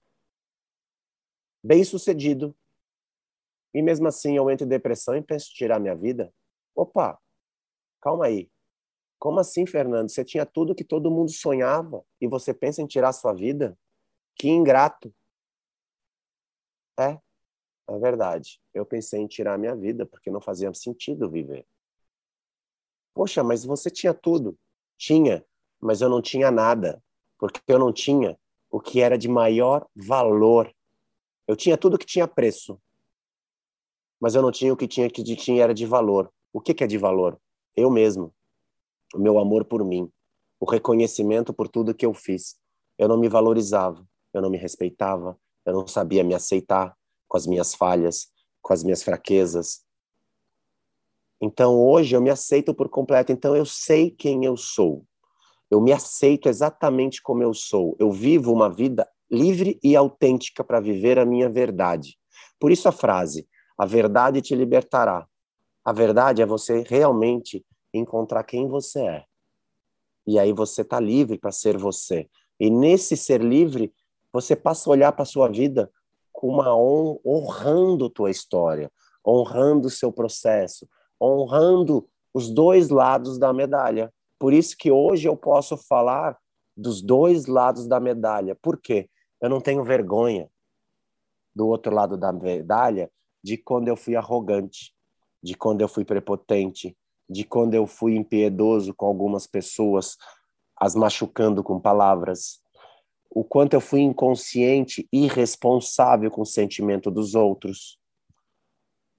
[1.63, 2.55] bem sucedido,
[3.73, 6.33] e mesmo assim eu entro em depressão e penso em tirar minha vida?
[6.75, 7.19] Opa,
[8.01, 8.51] calma aí.
[9.19, 10.09] Como assim, Fernando?
[10.09, 13.77] Você tinha tudo que todo mundo sonhava e você pensa em tirar sua vida?
[14.37, 15.13] Que ingrato.
[16.99, 17.19] É,
[17.89, 18.61] é verdade.
[18.73, 21.67] Eu pensei em tirar minha vida porque não fazia sentido viver.
[23.13, 24.59] Poxa, mas você tinha tudo.
[24.97, 25.45] Tinha,
[25.81, 27.03] mas eu não tinha nada,
[27.39, 28.39] porque eu não tinha
[28.75, 30.69] o que era de maior valor.
[31.47, 32.77] Eu tinha tudo que tinha preço,
[34.21, 36.29] mas eu não tinha o que tinha que de, tinha era de valor.
[36.53, 37.41] O que, que é de valor?
[37.77, 38.35] Eu mesmo
[39.15, 40.11] o meu amor por mim,
[40.59, 42.57] o reconhecimento por tudo que eu fiz.
[42.99, 46.97] Eu não me valorizava, eu não me respeitava, eu não sabia me aceitar
[47.29, 49.85] com as minhas falhas, com as minhas fraquezas.
[51.41, 55.07] Então hoje eu me aceito por completo, então eu sei quem eu sou.
[55.75, 57.97] Eu me aceito exatamente como eu sou.
[57.99, 62.17] Eu vivo uma vida livre e autêntica para viver a minha verdade.
[62.61, 65.27] Por isso a frase: a verdade te libertará.
[65.85, 69.25] A verdade é você realmente encontrar quem você é.
[70.25, 72.29] E aí você está livre para ser você.
[72.61, 73.93] E nesse ser livre,
[74.33, 75.91] você passa a olhar para a sua vida
[76.33, 78.93] com uma hon honrando tua história,
[79.27, 80.89] honrando o seu processo,
[81.21, 84.15] honrando os dois lados da medalha.
[84.45, 86.39] Por isso que hoje eu posso falar
[86.77, 88.55] dos dois lados da medalha.
[88.55, 89.09] Por quê?
[89.41, 90.51] Eu não tenho vergonha
[91.57, 93.11] do outro lado da medalha
[93.43, 94.95] de quando eu fui arrogante,
[95.43, 96.95] de quando eu fui prepotente,
[97.27, 100.19] de quando eu fui impiedoso com algumas pessoas,
[100.77, 102.61] as machucando com palavras,
[103.31, 107.99] o quanto eu fui inconsciente, irresponsável com o sentimento dos outros.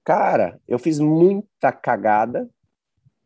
[0.04, 2.48] Cara, eu fiz muita cagada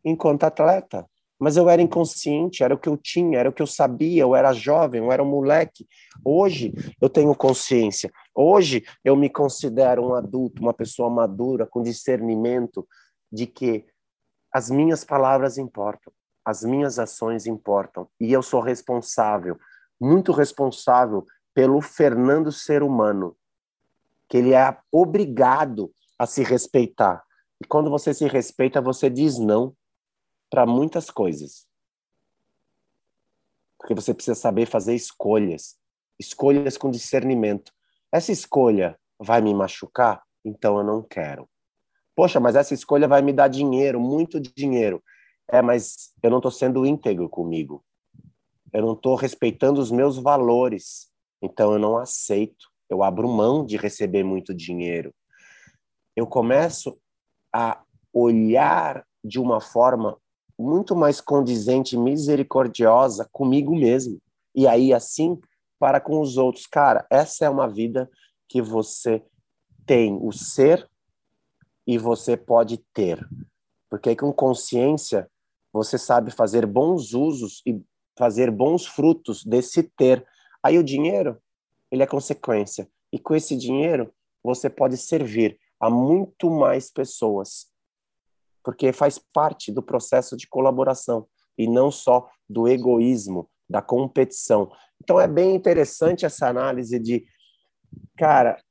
[0.03, 1.07] enquanto atleta,
[1.41, 4.35] mas eu era inconsciente, era o que eu tinha, era o que eu sabia, eu
[4.35, 5.87] era jovem, eu era um moleque.
[6.23, 8.11] Hoje eu tenho consciência.
[8.35, 12.87] Hoje eu me considero um adulto, uma pessoa madura, com discernimento
[13.31, 13.87] de que
[14.53, 16.13] as minhas palavras importam,
[16.45, 19.57] as minhas ações importam, e eu sou responsável,
[19.99, 21.25] muito responsável
[21.55, 23.35] pelo Fernando ser humano,
[24.29, 27.23] que ele é obrigado a se respeitar.
[27.59, 29.75] E quando você se respeita, você diz não
[30.51, 31.65] para muitas coisas.
[33.79, 35.77] Porque você precisa saber fazer escolhas,
[36.19, 37.71] escolhas com discernimento.
[38.11, 40.21] Essa escolha vai me machucar?
[40.43, 41.49] Então eu não quero.
[42.15, 45.01] Poxa, mas essa escolha vai me dar dinheiro, muito dinheiro.
[45.49, 47.83] É, mas eu não estou sendo íntegro comigo.
[48.73, 51.09] Eu não estou respeitando os meus valores.
[51.41, 52.69] Então eu não aceito.
[52.89, 55.13] Eu abro mão de receber muito dinheiro.
[56.15, 56.99] Eu começo
[57.53, 57.81] a
[58.13, 60.20] olhar de uma forma
[60.61, 64.19] muito mais condizente misericordiosa comigo mesmo.
[64.53, 65.39] E aí, assim,
[65.79, 66.67] para com os outros.
[66.67, 68.09] Cara, essa é uma vida
[68.47, 69.23] que você
[69.85, 70.87] tem o ser
[71.87, 73.27] e você pode ter.
[73.89, 75.29] Porque com consciência
[75.73, 77.81] você sabe fazer bons usos e
[78.17, 80.25] fazer bons frutos desse ter.
[80.61, 81.41] Aí o dinheiro,
[81.89, 82.87] ele é consequência.
[83.11, 87.70] E com esse dinheiro, você pode servir a muito mais pessoas.
[88.63, 94.71] Porque faz parte do processo de colaboração e não só do egoísmo, da competição.
[95.03, 97.25] Então é bem interessante essa análise de,
[98.17, 98.61] cara,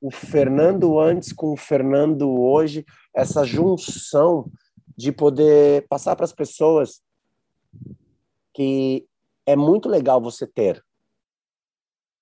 [0.00, 2.84] o Fernando antes com o Fernando hoje,
[3.14, 4.50] essa junção
[4.96, 7.02] de poder passar para as pessoas
[8.54, 9.06] que
[9.46, 10.84] é muito legal você ter.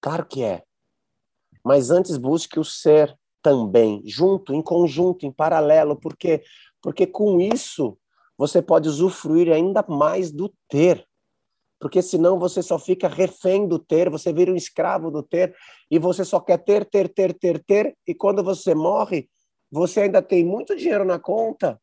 [0.01, 0.63] Claro que é.
[1.65, 6.43] Mas antes busque o ser também, junto, em conjunto, em paralelo, porque
[6.83, 7.99] porque com isso
[8.37, 11.09] você pode usufruir ainda mais do ter
[11.79, 15.55] porque senão você só fica refém do ter, você vira um escravo do ter,
[15.91, 19.31] e você só quer ter, ter, ter, ter, ter, e quando você morre,
[19.71, 21.81] você ainda tem muito dinheiro na conta,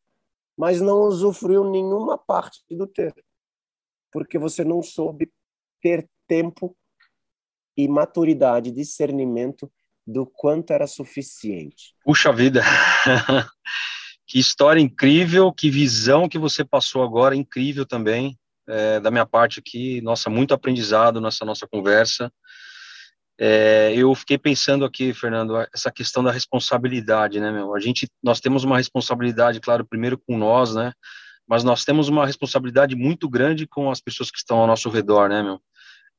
[0.58, 3.14] mas não usufruiu nenhuma parte do ter,
[4.12, 5.32] porque você não soube
[5.82, 6.76] ter tempo
[7.78, 9.72] e maturidade, discernimento
[10.06, 11.96] do quanto era suficiente.
[12.04, 12.62] Puxa vida!
[14.28, 19.60] que história incrível, que visão que você passou agora, incrível também é, da minha parte
[19.60, 22.32] aqui, nossa, muito aprendizado nessa nossa conversa.
[23.38, 27.76] É, eu fiquei pensando aqui, Fernando, essa questão da responsabilidade, né, meu?
[27.76, 30.94] A gente, nós temos uma responsabilidade, claro, primeiro com nós, né?
[31.48, 35.30] Mas nós temos uma responsabilidade muito grande com as pessoas que estão ao nosso redor,
[35.30, 35.62] né, meu?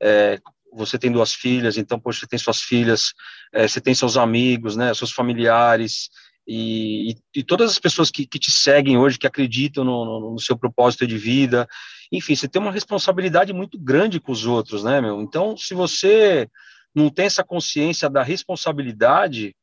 [0.01, 0.39] É,
[0.73, 3.15] você tem duas filhas, então, poxa, você tem suas filhas,
[3.53, 6.11] é, você tem seus amigos, né, seus familiares,
[6.47, 10.31] e, e, e, todas as pessoas que, que, te seguem hoje, que acreditam no, no,
[10.33, 11.67] no, seu propósito de vida,
[12.13, 15.21] enfim, você tem uma responsabilidade muito grande com os outros, né, meu?
[15.21, 16.49] Então, se você
[16.95, 19.57] não tem essa consciência da responsabilidade,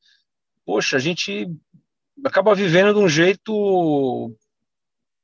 [0.66, 1.50] poxa, a gente
[2.26, 4.36] acaba vivendo de um jeito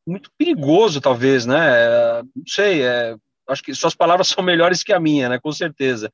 [0.08, 2.24] muito perigoso, talvez, né?
[2.36, 3.16] Não sei, é,
[3.50, 5.40] acho que suas palavras são melhores que a minha, né?
[5.40, 6.12] Com certeza.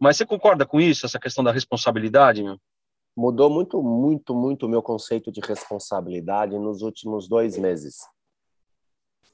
[0.00, 2.58] Mas você concorda com isso, essa questão da responsabilidade, meu?
[3.16, 8.06] Mudou muito, muito, muito o meu conceito de responsabilidade nos últimos dois meses.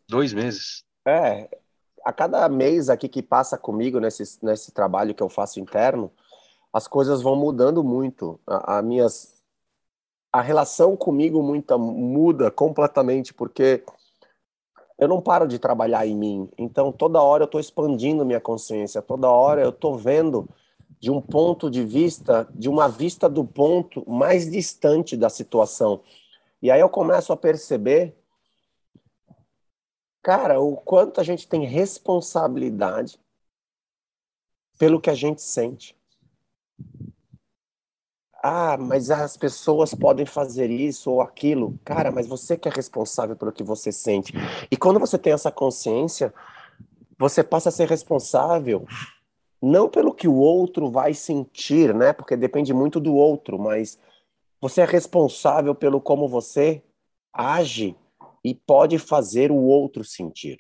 [0.08, 0.84] Dois meses?
[1.06, 1.48] É,
[2.04, 6.12] a cada mês aqui que passa comigo nesse, nesse trabalho que eu faço interno,
[6.72, 8.40] as coisas vão mudando muito.
[8.46, 9.42] A, a minhas
[10.32, 13.84] a relação comigo muita, muda completamente porque
[14.98, 16.48] eu não paro de trabalhar em mim.
[16.56, 20.48] Então toda hora eu estou expandindo minha consciência, toda hora eu estou vendo
[21.02, 26.00] de um ponto de vista, de uma vista do ponto mais distante da situação.
[26.62, 28.16] E aí eu começo a perceber,
[30.22, 33.18] cara, o quanto a gente tem responsabilidade
[34.78, 35.96] pelo que a gente sente.
[38.40, 41.80] Ah, mas as pessoas podem fazer isso ou aquilo.
[41.84, 44.32] Cara, mas você que é responsável pelo que você sente.
[44.70, 46.32] E quando você tem essa consciência,
[47.18, 48.86] você passa a ser responsável
[49.62, 52.12] não pelo que o outro vai sentir, né?
[52.12, 53.96] Porque depende muito do outro, mas
[54.61, 56.83] você é responsável pelo como você
[57.33, 57.96] age
[58.44, 60.59] e pode fazer o outro sentir.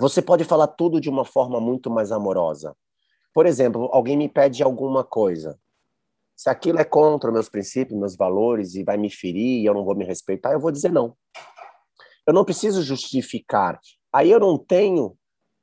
[0.00, 2.74] Você pode falar tudo de uma forma muito mais amorosa.
[3.34, 5.58] Por exemplo, alguém me pede alguma coisa.
[6.34, 9.84] Se aquilo é contra meus princípios, meus valores e vai me ferir e eu não
[9.84, 11.14] vou me respeitar, eu vou dizer não.
[12.26, 13.78] Eu não preciso justificar.
[14.12, 15.16] Aí eu não tenho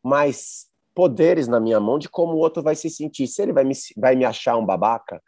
[0.03, 3.27] mais poderes na minha mão de como o outro vai se sentir.
[3.27, 5.21] Se ele vai me, vai me achar um babaca,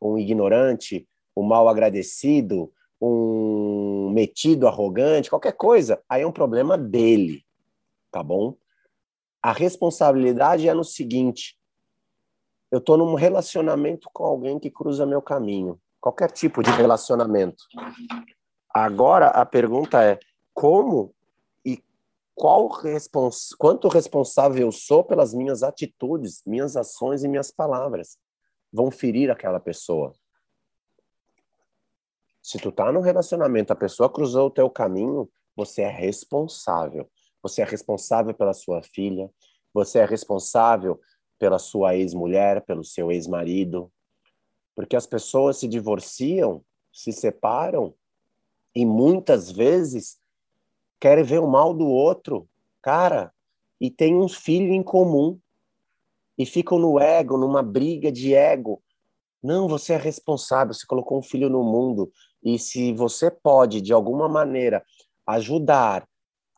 [0.00, 7.42] um ignorante, um mal agradecido, um metido, arrogante, qualquer coisa, aí é um problema dele,
[8.10, 8.56] tá bom?
[9.42, 11.58] A responsabilidade é no seguinte:
[12.70, 17.64] eu estou num relacionamento com alguém que cruza meu caminho, qualquer tipo de relacionamento.
[18.72, 20.18] Agora a pergunta é:
[20.52, 21.14] como
[22.34, 28.18] qual respons quanto responsável eu sou pelas minhas atitudes, minhas ações e minhas palavras
[28.72, 30.12] vão ferir aquela pessoa.
[32.42, 37.08] Se tu tá no relacionamento, a pessoa cruzou o teu caminho, você é responsável.
[37.42, 39.30] Você é responsável pela sua filha,
[39.72, 41.00] você é responsável
[41.38, 43.92] pela sua ex-mulher, pelo seu ex-marido.
[44.74, 47.94] Porque as pessoas se divorciam, se separam
[48.74, 50.18] e muitas vezes
[51.04, 52.48] querem ver o mal do outro,
[52.80, 53.30] cara,
[53.78, 55.38] e tem um filho em comum
[56.38, 58.82] e ficam no ego, numa briga de ego.
[59.42, 62.10] Não, você é responsável, você colocou um filho no mundo
[62.42, 64.82] e se você pode de alguma maneira
[65.26, 66.08] ajudar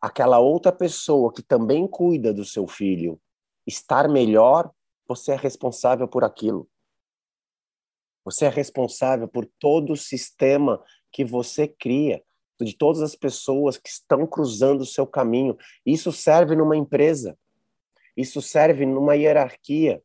[0.00, 3.20] aquela outra pessoa que também cuida do seu filho
[3.66, 4.70] estar melhor,
[5.08, 6.68] você é responsável por aquilo.
[8.24, 10.80] Você é responsável por todo o sistema
[11.10, 12.22] que você cria
[12.64, 15.56] de todas as pessoas que estão cruzando o seu caminho.
[15.84, 17.38] Isso serve numa empresa,
[18.16, 20.02] isso serve numa hierarquia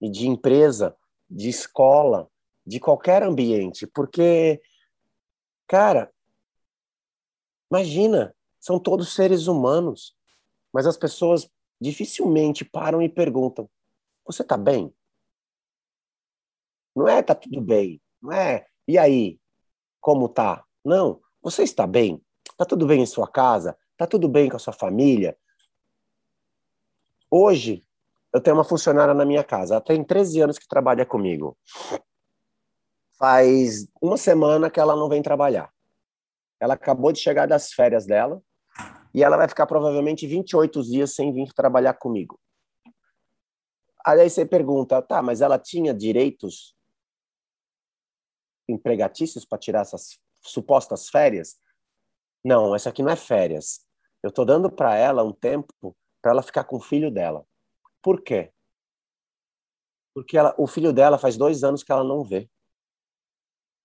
[0.00, 0.96] de empresa,
[1.28, 2.30] de escola,
[2.64, 4.60] de qualquer ambiente, porque,
[5.66, 6.12] cara,
[7.70, 10.16] imagina, são todos seres humanos,
[10.72, 11.50] mas as pessoas
[11.80, 13.68] dificilmente param e perguntam:
[14.24, 14.92] você tá bem?
[16.94, 19.40] Não é tá tudo bem, não é e aí,
[20.00, 20.64] como tá?
[20.84, 22.22] Não, você está bem?
[22.50, 23.76] Está tudo bem em sua casa?
[23.92, 25.36] Está tudo bem com a sua família?
[27.30, 27.82] Hoje,
[28.32, 29.74] eu tenho uma funcionária na minha casa.
[29.74, 31.56] Ela tem 13 anos que trabalha comigo.
[33.18, 35.72] Faz uma semana que ela não vem trabalhar.
[36.60, 38.42] Ela acabou de chegar das férias dela
[39.14, 42.38] e ela vai ficar provavelmente 28 dias sem vir trabalhar comigo.
[44.04, 46.76] Aí você pergunta, tá, mas ela tinha direitos
[48.68, 50.20] empregatícios para tirar essas
[50.50, 51.56] supostas férias.
[52.44, 53.86] Não, essa aqui não é férias.
[54.22, 57.46] Eu estou dando para ela um tempo para ela ficar com o filho dela.
[58.02, 58.52] Por quê?
[60.14, 62.48] Porque ela, o filho dela faz dois anos que ela não vê.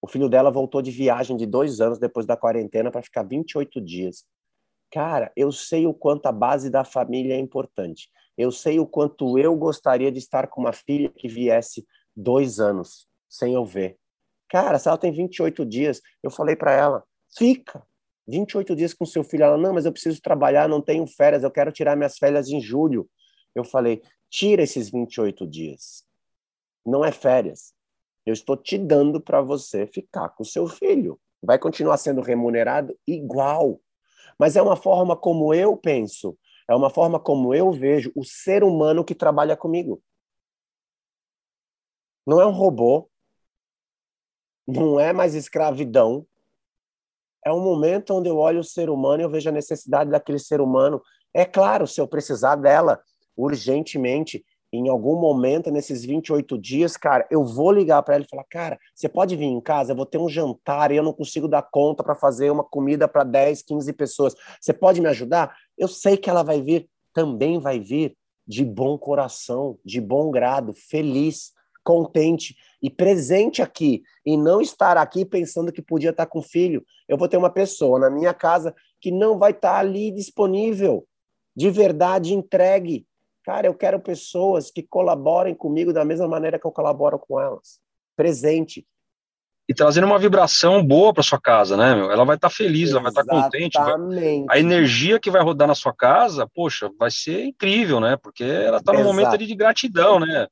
[0.01, 3.79] O filho dela voltou de viagem de dois anos depois da quarentena para ficar 28
[3.79, 4.25] dias.
[4.91, 8.09] Cara, eu sei o quanto a base da família é importante.
[8.35, 11.85] Eu sei o quanto eu gostaria de estar com uma filha que viesse
[12.15, 14.00] dois anos sem eu ver.
[14.51, 17.05] Cara, se ela tem 28 dias, eu falei para ela,
[17.37, 17.81] fica
[18.27, 19.45] 28 dias com seu filho.
[19.45, 22.59] Ela, não, mas eu preciso trabalhar, não tenho férias, eu quero tirar minhas férias em
[22.59, 23.09] julho.
[23.55, 26.03] Eu falei, tira esses 28 dias.
[26.85, 27.73] Não é férias.
[28.25, 31.17] Eu estou te dando para você ficar com seu filho.
[31.41, 33.79] Vai continuar sendo remunerado igual.
[34.37, 36.37] Mas é uma forma como eu penso,
[36.67, 40.03] é uma forma como eu vejo o ser humano que trabalha comigo.
[42.27, 43.10] Não é um robô,
[44.71, 46.25] não é mais escravidão,
[47.45, 50.39] É um momento onde eu olho o ser humano e eu vejo a necessidade daquele
[50.39, 51.01] ser humano.
[51.33, 53.01] É claro, se eu precisar dela
[53.35, 58.45] urgentemente, em algum momento nesses 28 dias, cara, eu vou ligar para ela e falar:
[58.49, 61.47] "Cara, você pode vir em casa, eu vou ter um jantar e eu não consigo
[61.47, 64.35] dar conta para fazer uma comida para 10, 15 pessoas.
[64.61, 68.15] Você pode me ajudar?" Eu sei que ela vai vir, também vai vir
[68.47, 71.51] de bom coração, de bom grado, feliz,
[71.83, 76.83] contente e presente aqui e não estar aqui pensando que podia estar com filho.
[77.07, 81.05] Eu vou ter uma pessoa na minha casa que não vai estar ali disponível,
[81.55, 83.05] de verdade entregue
[83.43, 87.79] Cara, eu quero pessoas que colaborem comigo da mesma maneira que eu colaboro com elas.
[88.15, 88.85] Presente.
[89.67, 92.11] E trazendo uma vibração boa para sua casa, né, meu?
[92.11, 93.77] Ela vai estar feliz, ela vai estar contente.
[93.77, 94.45] Vai...
[94.49, 98.17] A energia que vai rodar na sua casa, poxa, vai ser incrível, né?
[98.21, 100.47] Porque ela está num momento ali de gratidão, né?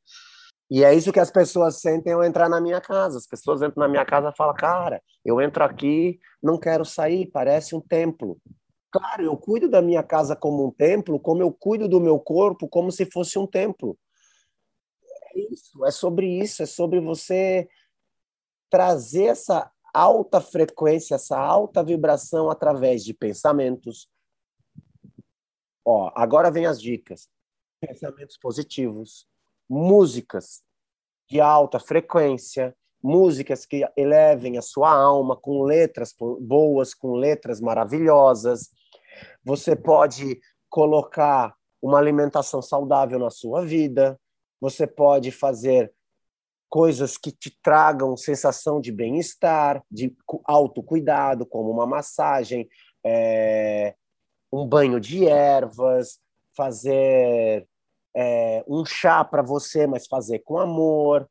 [0.70, 3.18] E é isso que as pessoas sentem ao entrar na minha casa.
[3.18, 7.26] As pessoas entram na minha casa e falam, cara, eu entro aqui, não quero sair,
[7.26, 8.40] parece um templo.
[8.92, 12.68] Claro, eu cuido da minha casa como um templo, como eu cuido do meu corpo
[12.68, 13.98] como se fosse um templo.
[15.36, 17.68] É isso, é sobre isso, é sobre você
[18.70, 24.08] trazer essa alta frequência, essa alta vibração através de pensamentos.
[25.84, 27.28] Ó, agora vem as dicas.
[27.80, 29.29] Pensamentos positivos,
[29.70, 30.62] músicas
[31.30, 38.70] de alta frequência, músicas que elevem a sua alma com letras boas, com letras maravilhosas.
[39.44, 40.40] Você pode
[40.70, 44.20] colocar uma alimentação saudável na sua vida.
[44.60, 45.94] Você pode fazer
[46.70, 50.16] coisas que te tragam sensação de bem-estar, de
[50.46, 52.70] autocuidado, como uma massagem,
[53.04, 53.96] é,
[54.52, 56.20] um banho de ervas,
[56.56, 57.68] fazer
[58.16, 61.30] é, um chá para você, mas fazer com amor,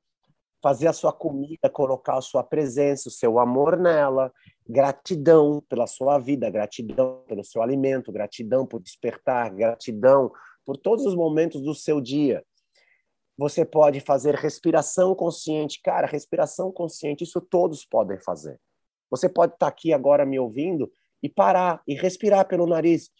[0.62, 4.32] fazer a sua comida, colocar a sua presença, o seu amor nela,
[4.68, 10.32] gratidão pela sua vida, gratidão pelo seu alimento, gratidão por despertar, gratidão
[10.64, 12.44] por todos os momentos do seu dia.
[13.36, 15.80] Você pode fazer respiração consciente.
[15.80, 18.60] Cara, respiração consciente, isso todos podem fazer.
[19.10, 23.10] Você pode estar aqui agora me ouvindo e parar e respirar pelo nariz.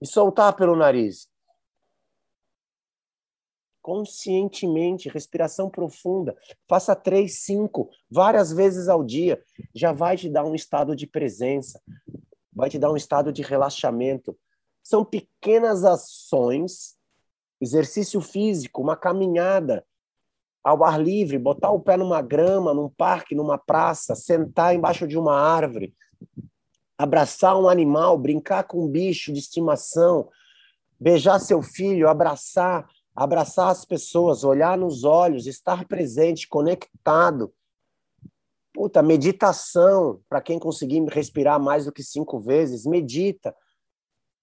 [0.00, 1.28] E soltar pelo nariz
[3.84, 6.34] conscientemente, respiração profunda.
[6.66, 9.38] Faça três, cinco, várias vezes ao dia.
[9.74, 11.78] Já vai te dar um estado de presença,
[12.50, 14.34] vai te dar um estado de relaxamento.
[14.82, 16.96] São pequenas ações,
[17.60, 19.84] exercício físico, uma caminhada
[20.64, 25.18] ao ar livre, botar o pé numa grama, num parque, numa praça, sentar embaixo de
[25.18, 25.94] uma árvore,
[26.96, 30.30] abraçar um animal, brincar com um bicho de estimação,
[30.98, 37.54] beijar seu filho, abraçar abraçar as pessoas, olhar nos olhos, estar presente, conectado.
[38.72, 43.54] Puta, meditação, para quem conseguir respirar mais do que cinco vezes, medita.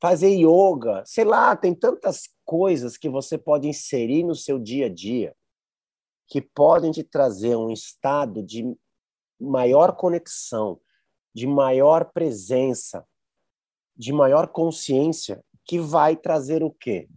[0.01, 4.89] Fazer yoga, sei lá, tem tantas coisas que você pode inserir no seu dia a
[4.89, 5.35] dia
[6.31, 8.63] que podem te trazer um estado de
[9.37, 10.79] maior conexão,
[11.35, 13.05] de maior presença,
[13.97, 17.09] de maior consciência, que vai trazer o quê?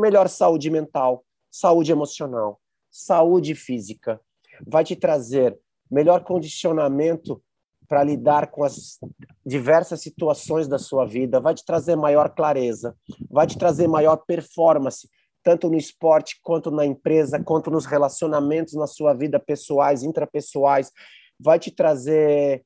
[0.00, 4.20] Melhor saúde mental, saúde emocional, saúde física.
[4.66, 5.58] Vai te trazer
[5.90, 7.42] melhor condicionamento
[7.88, 8.98] para lidar com as
[9.44, 12.96] diversas situações da sua vida, vai te trazer maior clareza,
[13.28, 15.08] vai te trazer maior performance,
[15.42, 20.92] tanto no esporte, quanto na empresa, quanto nos relacionamentos na sua vida pessoais, intrapessoais,
[21.38, 22.64] vai te trazer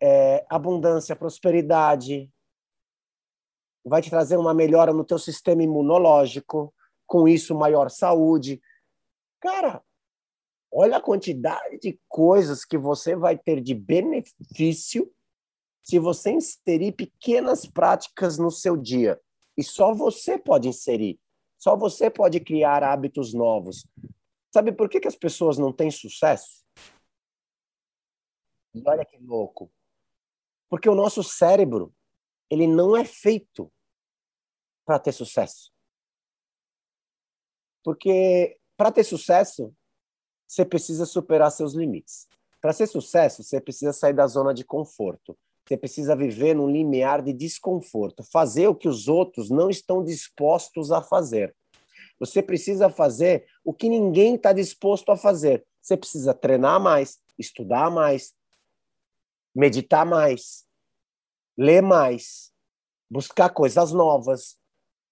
[0.00, 2.30] é, abundância, prosperidade,
[3.84, 6.74] vai te trazer uma melhora no teu sistema imunológico,
[7.06, 8.60] com isso maior saúde.
[9.40, 9.82] Cara,
[10.72, 15.12] olha a quantidade de coisas que você vai ter de benefício
[15.82, 19.20] se você inserir pequenas práticas no seu dia.
[19.56, 21.20] E só você pode inserir.
[21.58, 23.86] Só você pode criar hábitos novos.
[24.52, 26.64] Sabe por que, que as pessoas não têm sucesso?
[28.74, 29.70] E olha que louco.
[30.70, 31.94] Porque o nosso cérebro,
[32.50, 33.70] ele não é feito
[34.84, 35.72] para ter sucesso.
[37.82, 39.74] Porque para ter sucesso,
[40.46, 42.26] você precisa superar seus limites.
[42.60, 45.36] Para ser sucesso, você precisa sair da zona de conforto.
[45.66, 50.90] Você precisa viver num limiar de desconforto, fazer o que os outros não estão dispostos
[50.90, 51.54] a fazer.
[52.20, 55.66] Você precisa fazer o que ninguém está disposto a fazer.
[55.80, 58.34] Você precisa treinar mais, estudar mais,
[59.54, 60.64] meditar mais,
[61.56, 62.52] ler mais,
[63.10, 64.58] buscar coisas novas,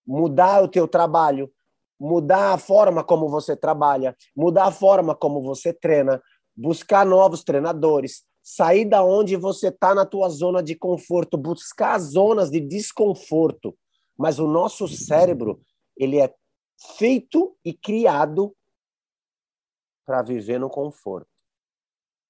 [0.06, 1.50] mudar o teu trabalho,
[1.98, 6.22] mudar a forma como você trabalha, mudar a forma como você treina,
[6.56, 12.50] buscar novos treinadores, sair da onde você está na tua zona de conforto, buscar zonas
[12.50, 13.76] de desconforto.
[14.18, 15.60] Mas o nosso cérebro,
[15.96, 16.32] ele é
[16.98, 18.54] feito e criado
[20.04, 21.28] para viver no conforto.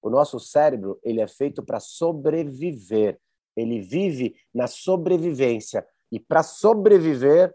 [0.03, 3.19] O nosso cérebro, ele é feito para sobreviver.
[3.57, 5.87] Ele vive na sobrevivência.
[6.11, 7.55] E para sobreviver,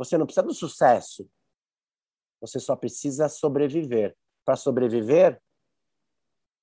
[0.00, 1.28] você não precisa do sucesso.
[2.40, 4.16] Você só precisa sobreviver.
[4.46, 5.38] Para sobreviver,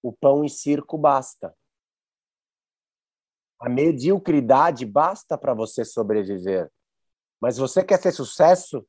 [0.02, 1.56] o pão e circo basta.
[3.60, 6.72] A mediocridade basta para você sobreviver.
[7.40, 8.84] Mas você quer ter sucesso,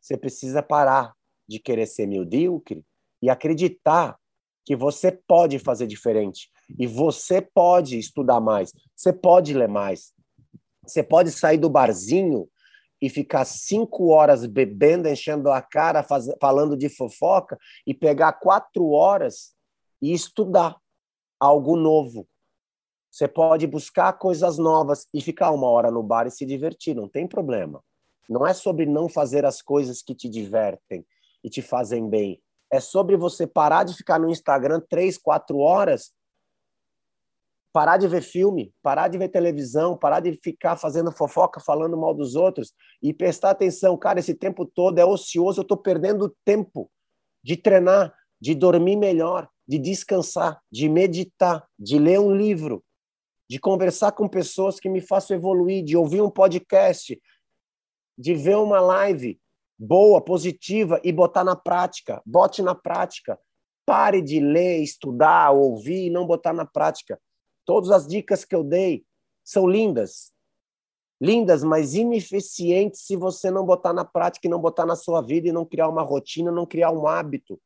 [0.00, 1.14] você precisa parar
[1.46, 2.82] de querer ser medíocre
[3.20, 4.18] e acreditar
[4.64, 6.50] que você pode fazer diferente.
[6.78, 10.14] E você pode estudar mais, você pode ler mais.
[10.82, 12.48] Você pode sair do barzinho
[13.02, 18.90] e ficar cinco horas bebendo, enchendo a cara, faz, falando de fofoca, e pegar quatro
[18.90, 19.56] horas
[20.00, 20.76] e estudar
[21.40, 22.28] algo novo.
[23.10, 27.08] Você pode buscar coisas novas e ficar uma hora no bar e se divertir, não
[27.08, 27.82] tem problema.
[28.28, 31.04] Não é sobre não fazer as coisas que te divertem
[31.42, 32.40] e te fazem bem.
[32.72, 36.12] É sobre você parar de ficar no Instagram três, quatro horas,
[37.72, 42.14] parar de ver filme, parar de ver televisão, parar de ficar fazendo fofoca, falando mal
[42.14, 43.96] dos outros e prestar atenção.
[43.96, 46.90] Cara, esse tempo todo é ocioso, eu estou perdendo tempo
[47.42, 52.84] de treinar, de dormir melhor, de descansar, de meditar, de ler um livro,
[53.48, 57.20] de conversar com pessoas que me façam evoluir, de ouvir um podcast,
[58.18, 59.40] de ver uma live
[59.78, 62.22] boa, positiva e botar na prática.
[62.24, 63.38] Bote na prática.
[63.84, 67.18] Pare de ler, estudar, ouvir e não botar na prática.
[67.64, 69.04] Todas as dicas que eu dei
[69.44, 70.32] são lindas.
[71.20, 75.48] Lindas, mas ineficientes se você não botar na prática e não botar na sua vida
[75.48, 77.60] e não criar uma rotina, não criar um hábito.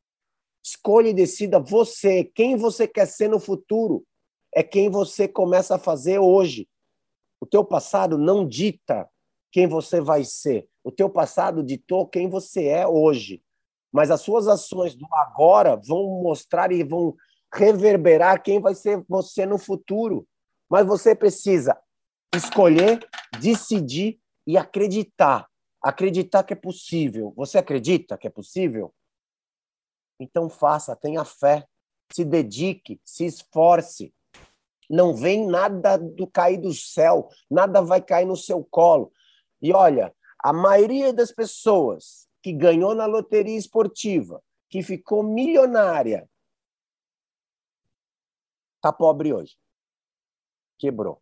[0.63, 4.05] Escolha e decida você, quem você quer ser no futuro
[4.53, 6.69] é quem você começa a fazer hoje.
[7.39, 9.09] O teu passado não dita
[9.51, 10.67] quem você vai ser.
[10.83, 13.41] O teu passado ditou quem você é hoje.
[13.91, 17.15] Mas as suas ações do agora vão mostrar e vão
[17.53, 20.27] reverberar quem vai ser você no futuro.
[20.69, 21.77] Mas você precisa
[22.35, 22.99] escolher,
[23.39, 25.47] decidir e acreditar.
[25.81, 27.33] Acreditar que é possível.
[27.35, 28.93] Você acredita que é possível?
[30.19, 31.65] Então faça, tenha fé,
[32.11, 34.13] se dedique, se esforce.
[34.89, 39.11] Não vem nada do cair do céu, nada vai cair no seu colo.
[39.61, 46.27] E olha, a maioria das pessoas que ganhou na loteria esportiva, que ficou milionária,
[48.81, 49.57] tá pobre hoje.
[50.77, 51.21] Quebrou.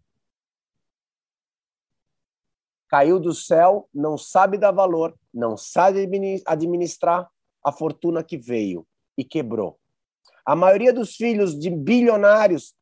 [2.88, 6.08] Caiu do céu, não sabe dar valor, não sabe
[6.45, 7.30] administrar
[7.64, 8.88] a fortuna que veio
[9.18, 9.80] e quebrou.
[10.45, 12.76] A maioria dos filhos de bilionários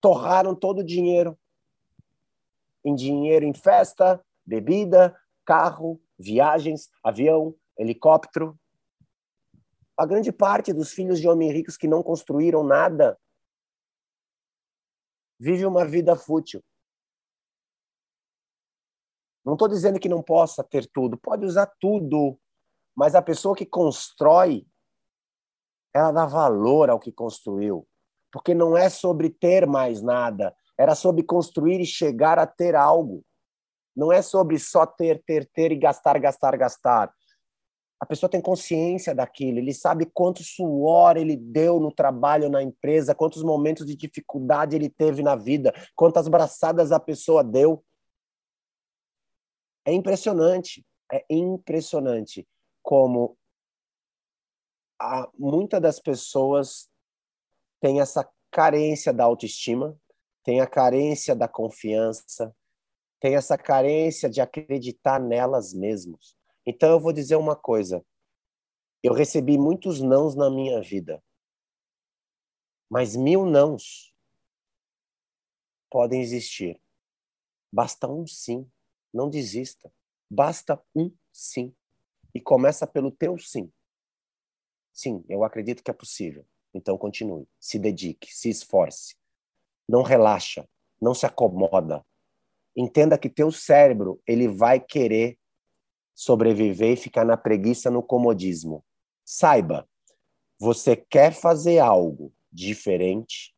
[0.00, 1.38] torraram todo o dinheiro
[2.84, 5.14] em dinheiro em festa, bebida,
[5.44, 8.58] carro, viagens, avião, helicóptero.
[9.96, 13.18] A grande parte dos filhos de homens ricos que não construíram nada
[15.40, 16.62] vive uma vida fútil.
[19.42, 22.38] Não estou dizendo que não possa ter tudo, pode usar tudo,
[22.94, 24.66] mas a pessoa que constrói,
[25.94, 27.88] ela dá valor ao que construiu.
[28.30, 33.24] Porque não é sobre ter mais nada, era sobre construir e chegar a ter algo.
[33.96, 37.12] Não é sobre só ter, ter, ter e gastar, gastar, gastar.
[38.00, 43.14] A pessoa tem consciência daquilo, ele sabe quanto suor ele deu no trabalho, na empresa,
[43.14, 47.84] quantos momentos de dificuldade ele teve na vida, quantas braçadas a pessoa deu.
[49.84, 50.82] É impressionante,
[51.12, 52.48] é impressionante
[52.82, 53.36] como
[55.38, 56.88] muitas das pessoas
[57.80, 59.94] têm essa carência da autoestima,
[60.42, 62.54] tem a carência da confiança,
[63.20, 66.39] tem essa carência de acreditar nelas mesmas.
[66.70, 68.06] Então eu vou dizer uma coisa.
[69.02, 71.20] Eu recebi muitos nãos na minha vida.
[72.88, 74.14] Mas mil nãos
[75.90, 76.80] podem existir.
[77.72, 78.70] Basta um sim.
[79.12, 79.92] Não desista.
[80.30, 81.74] Basta um sim.
[82.32, 83.72] E começa pelo teu sim.
[84.92, 86.46] Sim, eu acredito que é possível.
[86.72, 87.48] Então continue.
[87.58, 89.16] Se dedique, se esforce.
[89.88, 90.68] Não relaxa,
[91.02, 92.06] não se acomoda,
[92.76, 95.39] entenda que teu cérebro ele vai querer
[96.20, 98.84] sobreviver e ficar na preguiça, no comodismo.
[99.24, 99.88] Saiba,
[100.58, 103.54] você quer fazer algo diferente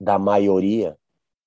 [0.00, 0.96] da maioria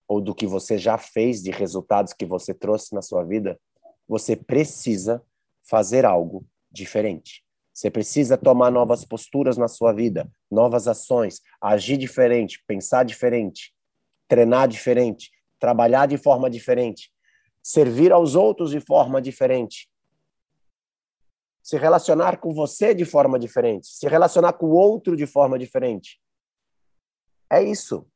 [0.09, 3.57] ou do que você já fez de resultados que você trouxe na sua vida,
[4.05, 5.23] você precisa
[5.63, 7.41] fazer algo diferente.
[7.73, 13.73] Você precisa tomar novas posturas na sua vida, novas ações, agir diferente, pensar diferente,
[14.27, 17.09] treinar diferente, trabalhar de forma diferente,
[17.61, 19.89] servir aos outros de forma diferente,
[21.61, 26.19] se relacionar com você de forma diferente, se relacionar com o outro de forma diferente.
[27.51, 28.07] É isso.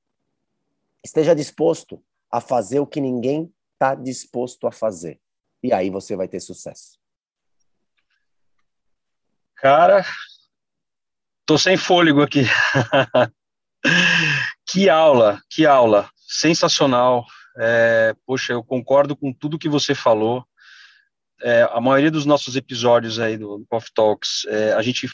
[1.03, 5.21] Esteja disposto a fazer o que ninguém está disposto a fazer.
[5.61, 6.99] E aí você vai ter sucesso.
[9.55, 10.03] Cara,
[11.45, 12.43] tô sem fôlego aqui.
[14.67, 16.09] que aula, que aula.
[16.27, 17.25] Sensacional.
[17.57, 20.45] É, poxa, eu concordo com tudo que você falou.
[21.41, 25.09] É, a maioria dos nossos episódios aí do, Coffee Talks, é, a gente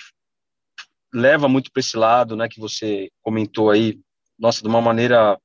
[1.13, 3.99] leva muito para esse lado, né, que você comentou aí,
[4.39, 5.37] nossa, de uma maneira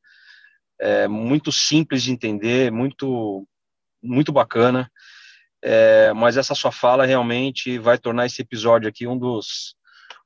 [0.80, 3.46] é, muito simples de entender, muito,
[4.02, 4.90] muito bacana.
[5.62, 9.74] É, mas essa sua fala realmente vai tornar esse episódio aqui um dos,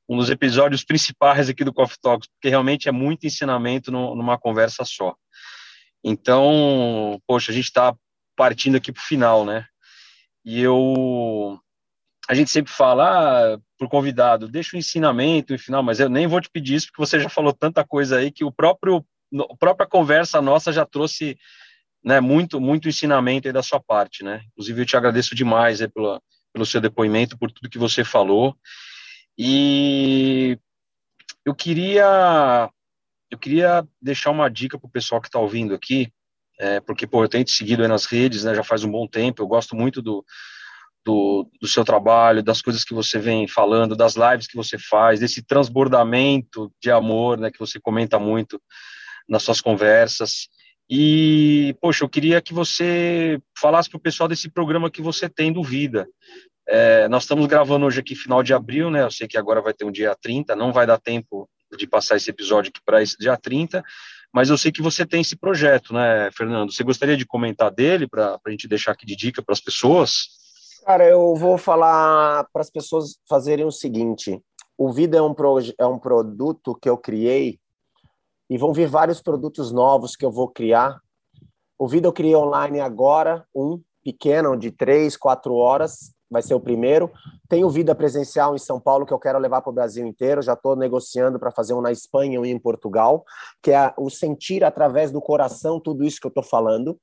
[0.09, 4.37] um dos episódios principais aqui do Coffee Talks, porque realmente é muito ensinamento no, numa
[4.37, 5.15] conversa só.
[6.03, 7.95] Então, poxa, a gente está
[8.37, 9.67] partindo aqui para o final, né?
[10.45, 11.59] E eu.
[12.29, 16.09] A gente sempre fala ah, para o convidado, deixa o ensinamento no final, mas eu
[16.09, 19.05] nem vou te pedir isso, porque você já falou tanta coisa aí que o próprio
[19.51, 21.39] a própria conversa nossa já trouxe
[22.03, 24.43] né, muito, muito ensinamento aí da sua parte, né?
[24.53, 26.21] Inclusive, eu te agradeço demais aí pelo,
[26.53, 28.57] pelo seu depoimento, por tudo que você falou.
[29.39, 30.59] E
[31.45, 32.71] eu queria,
[33.31, 36.13] eu queria deixar uma dica para o pessoal que está ouvindo aqui,
[36.59, 39.07] é, porque, pô, eu tenho te seguido aí nas redes, né, já faz um bom
[39.07, 40.25] tempo, eu gosto muito do,
[41.05, 45.21] do, do, seu trabalho, das coisas que você vem falando, das lives que você faz,
[45.21, 48.61] desse transbordamento de amor, né, que você comenta muito
[49.29, 50.49] nas suas conversas.
[50.89, 55.53] E, poxa, eu queria que você falasse para o pessoal desse programa que você tem
[55.53, 56.09] do Vida.
[56.69, 59.03] É, nós estamos gravando hoje aqui, final de abril, né?
[59.03, 61.49] Eu sei que agora vai ter um dia 30, não vai dar tempo
[61.81, 63.83] de passar esse episódio aqui para esse dia 30,
[64.33, 66.73] mas eu sei que você tem esse projeto, né, Fernando?
[66.73, 70.29] Você gostaria de comentar dele para a gente deixar aqui de dica para as pessoas?
[70.85, 74.41] Cara, eu vou falar para as pessoas fazerem o seguinte:
[74.79, 75.35] o Vida é um,
[75.79, 77.59] é um produto que eu criei
[78.49, 81.01] e vão vir vários produtos novos que eu vou criar.
[81.79, 86.61] O Vida eu criei online agora, um pequeno de três, quatro horas, vai ser o
[86.61, 87.11] primeiro.
[87.49, 90.41] Tem o Vida Presencial em São Paulo que eu quero levar para o Brasil inteiro.
[90.41, 93.25] Já estou negociando para fazer um na Espanha e em Portugal,
[93.63, 96.99] que é o sentir através do coração tudo isso que eu estou falando.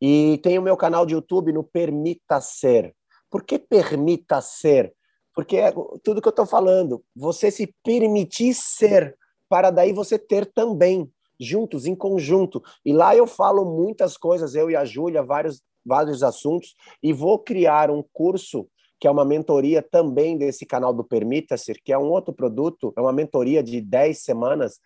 [0.00, 2.94] E tem o meu canal de YouTube no Permita Ser.
[3.30, 4.94] Por que permita ser?
[5.34, 5.72] Porque é
[6.04, 9.16] tudo que eu estou falando, você se permitir ser
[9.48, 12.62] para daí você ter também, juntos, em conjunto.
[12.84, 17.38] E lá eu falo muitas coisas, eu e a Júlia, vários, vários assuntos, e vou
[17.38, 18.68] criar um curso
[19.00, 23.00] que é uma mentoria também desse canal do Permita-se, que é um outro produto, é
[23.00, 24.80] uma mentoria de 10 semanas,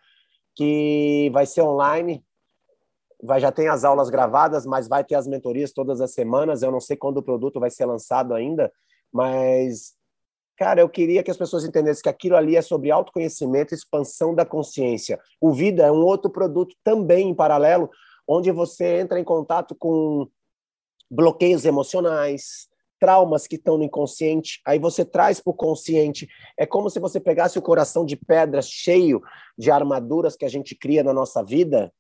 [0.57, 2.25] que vai ser online,
[3.23, 6.63] vai já tem as aulas gravadas, mas vai ter as mentorias todas as semanas.
[6.63, 8.73] Eu não sei quando o produto vai ser lançado ainda,
[9.13, 9.97] mas
[10.59, 14.45] Cara, eu queria que as pessoas entendessem que aquilo ali é sobre autoconhecimento expansão da
[14.45, 15.21] consciência.
[15.41, 17.89] O Vida é um outro produto também em paralelo,
[18.27, 20.29] onde você entra em contato com
[21.11, 26.29] bloqueios emocionais, traumas que estão no inconsciente, aí você traz para o consciente.
[26.59, 29.23] É como se você pegasse o coração de pedra cheio
[29.57, 31.93] de armaduras que a gente cria na nossa vida,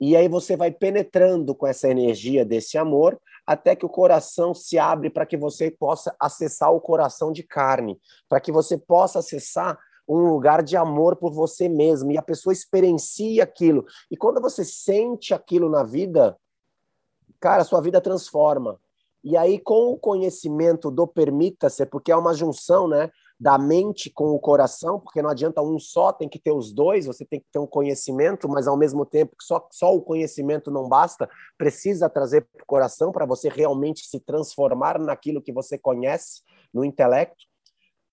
[0.00, 4.76] e aí você vai penetrando com essa energia desse amor até que o coração se
[4.76, 9.78] abre para que você possa acessar o coração de carne, para que você possa acessar
[10.08, 13.84] um lugar de amor por você mesmo e a pessoa experiencia aquilo.
[14.10, 16.36] E quando você sente aquilo na vida,
[17.42, 18.78] cara, sua vida transforma.
[19.24, 23.10] E aí, com o conhecimento do permita-se, porque é uma junção, né?
[23.42, 27.06] da mente com o coração, porque não adianta um só, tem que ter os dois,
[27.06, 30.88] você tem que ter um conhecimento, mas ao mesmo tempo só, só o conhecimento não
[30.88, 31.28] basta,
[31.58, 36.84] precisa trazer para o coração para você realmente se transformar naquilo que você conhece, no
[36.84, 37.44] intelecto.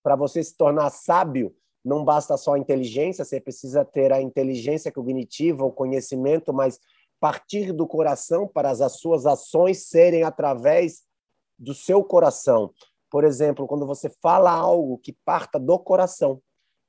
[0.02, 1.54] Para você se tornar sábio,
[1.86, 6.80] não basta só a inteligência, você precisa ter a inteligência cognitiva, o conhecimento, mas
[7.20, 11.04] partir do coração para as suas ações serem através
[11.58, 12.74] do seu coração.
[13.10, 16.42] Por exemplo, quando você fala algo que parta do coração,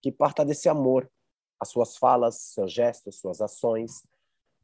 [0.03, 1.11] que parta desse amor,
[1.59, 4.03] as suas falas, seus gestos, suas ações.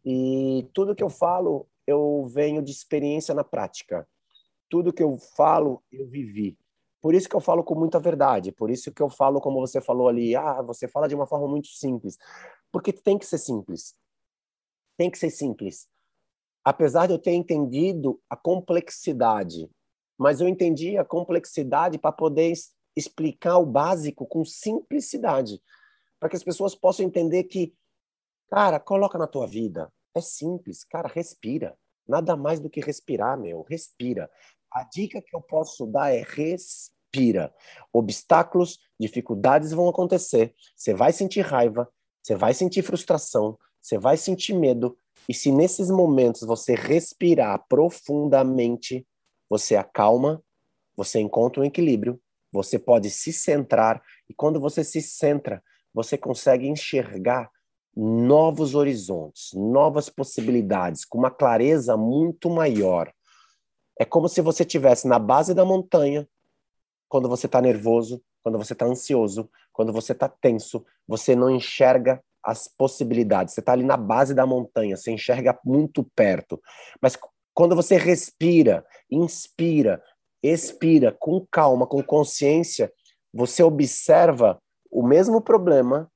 [0.05, 4.09] E tudo que eu falo, eu venho de experiência na prática.
[4.69, 6.59] Tudo que eu falo, eu vivi.
[7.01, 9.81] Por isso que eu falo com muita verdade, por isso que eu falo como você
[9.81, 12.17] falou ali, ah, você fala de uma forma muito simples.
[12.73, 13.95] Porque tem que ser simples.
[14.97, 15.89] Tem que ser simples.
[16.65, 19.71] Apesar de eu ter entendido a complexidade
[20.19, 22.53] mas eu entendi a complexidade para poder
[22.97, 25.61] explicar o básico com simplicidade,
[26.19, 27.75] para que as pessoas possam entender que,
[28.49, 29.93] cara, coloca na tua vida.
[30.15, 31.77] É simples, cara, respira.
[32.09, 33.63] Nada mais do que respirar, meu.
[33.63, 34.31] Respira.
[34.73, 37.55] A dica que eu posso dar é respira.
[37.93, 40.55] Obstáculos, dificuldades vão acontecer.
[40.75, 41.91] Você vai sentir raiva,
[42.23, 44.99] você vai sentir frustração, você vai sentir medo.
[45.29, 49.07] E se nesses momentos você respirar profundamente,
[49.49, 50.43] você acalma,
[50.97, 52.21] você encontra um equilíbrio,
[52.51, 54.03] você pode se centrar.
[54.29, 55.63] E quando você se centra,
[55.95, 57.49] você consegue enxergar
[57.97, 63.13] novos horizontes, novas possibilidades, com uma clareza muito maior.
[63.99, 66.29] É como se você estivesse na base da montanha,
[67.09, 72.21] quando você está nervoso, quando você está ansioso, quando você está tenso, você não enxerga
[72.47, 73.53] as possibilidades.
[73.53, 76.63] Você está ali na base da montanha, você enxerga muito perto.
[77.03, 77.19] Mas
[77.53, 80.01] quando você respira, inspira,
[80.41, 82.93] expira com calma, com consciência,
[83.35, 86.09] você observa o mesmo problema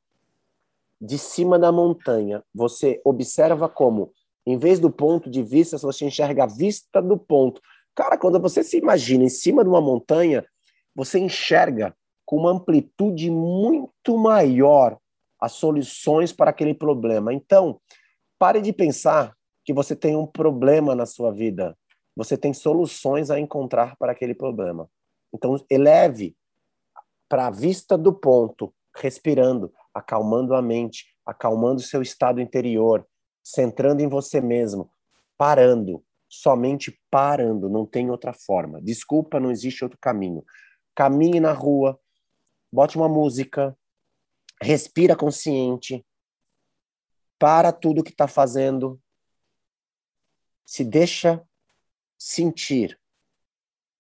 [1.01, 2.45] de cima da montanha.
[2.55, 4.13] Você observa como,
[4.47, 7.61] em vez do ponto de vista, você enxerga a vista do ponto.
[7.93, 10.45] Cara, quando você se imagina em cima de uma montanha,
[10.95, 14.97] você enxerga com uma amplitude muito maior
[15.41, 17.33] as soluções para aquele problema.
[17.33, 17.81] Então,
[18.39, 19.35] pare de pensar
[19.65, 21.77] que você tem um problema na sua vida.
[22.17, 24.89] Você tem soluções a encontrar para aquele problema.
[25.33, 26.37] Então, eleve
[27.29, 33.07] para a vista do ponto, respirando, acalmando a mente, acalmando seu estado interior,
[33.43, 34.91] centrando em você mesmo,
[35.39, 38.81] parando, somente parando, não tem outra forma.
[38.83, 40.45] Desculpa, não existe outro caminho.
[40.95, 41.99] Caminhe na rua,
[42.73, 43.77] bote uma música,
[44.63, 46.05] respira consciente,
[47.39, 49.01] para tudo que está fazendo,
[50.65, 51.43] se deixa
[52.19, 53.01] sentir.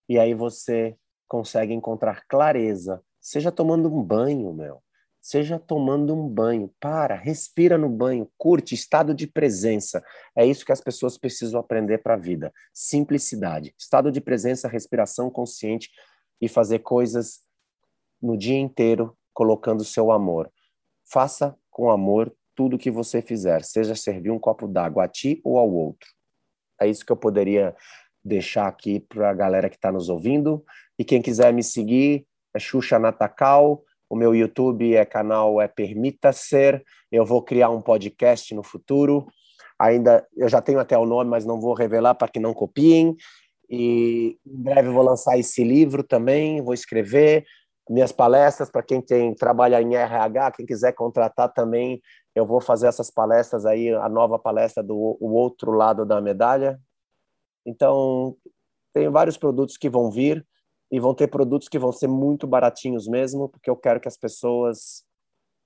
[0.09, 0.97] E aí você
[1.27, 3.03] consegue encontrar clareza.
[3.21, 4.83] Seja tomando um banho, meu.
[5.23, 6.73] Seja tomando um banho.
[6.79, 10.05] Para, respira no banho, curte estado de presença.
[10.37, 12.53] É isso que as pessoas precisam aprender para a vida.
[12.75, 13.75] Simplicidade.
[13.79, 15.91] Estado de presença, respiração consciente
[16.41, 17.41] e fazer coisas
[18.21, 20.53] no dia inteiro colocando seu amor.
[21.11, 25.57] Faça com amor tudo que você fizer, seja servir um copo d'água a ti ou
[25.59, 26.07] ao outro.
[26.79, 27.75] É isso que eu poderia
[28.23, 30.63] deixar aqui para a galera que está nos ouvindo.
[30.99, 33.83] E quem quiser me seguir é Xuxa Natacal.
[34.11, 36.85] O meu YouTube é canal é Permita Ser.
[37.11, 39.27] Eu vou criar um podcast no futuro.
[39.79, 43.17] Ainda eu já tenho até o nome, mas não vou revelar para que não copiem.
[43.71, 47.47] E em breve vou lançar esse livro também, vou escrever
[47.91, 52.01] minhas palestras para quem tem trabalha em RH, quem quiser contratar também,
[52.37, 56.81] eu vou fazer essas palestras aí, a nova palestra do o outro lado da medalha.
[57.67, 58.37] Então,
[58.93, 60.47] tem vários produtos que vão vir
[60.91, 64.17] e vão ter produtos que vão ser muito baratinhos mesmo, porque eu quero que as
[64.17, 65.05] pessoas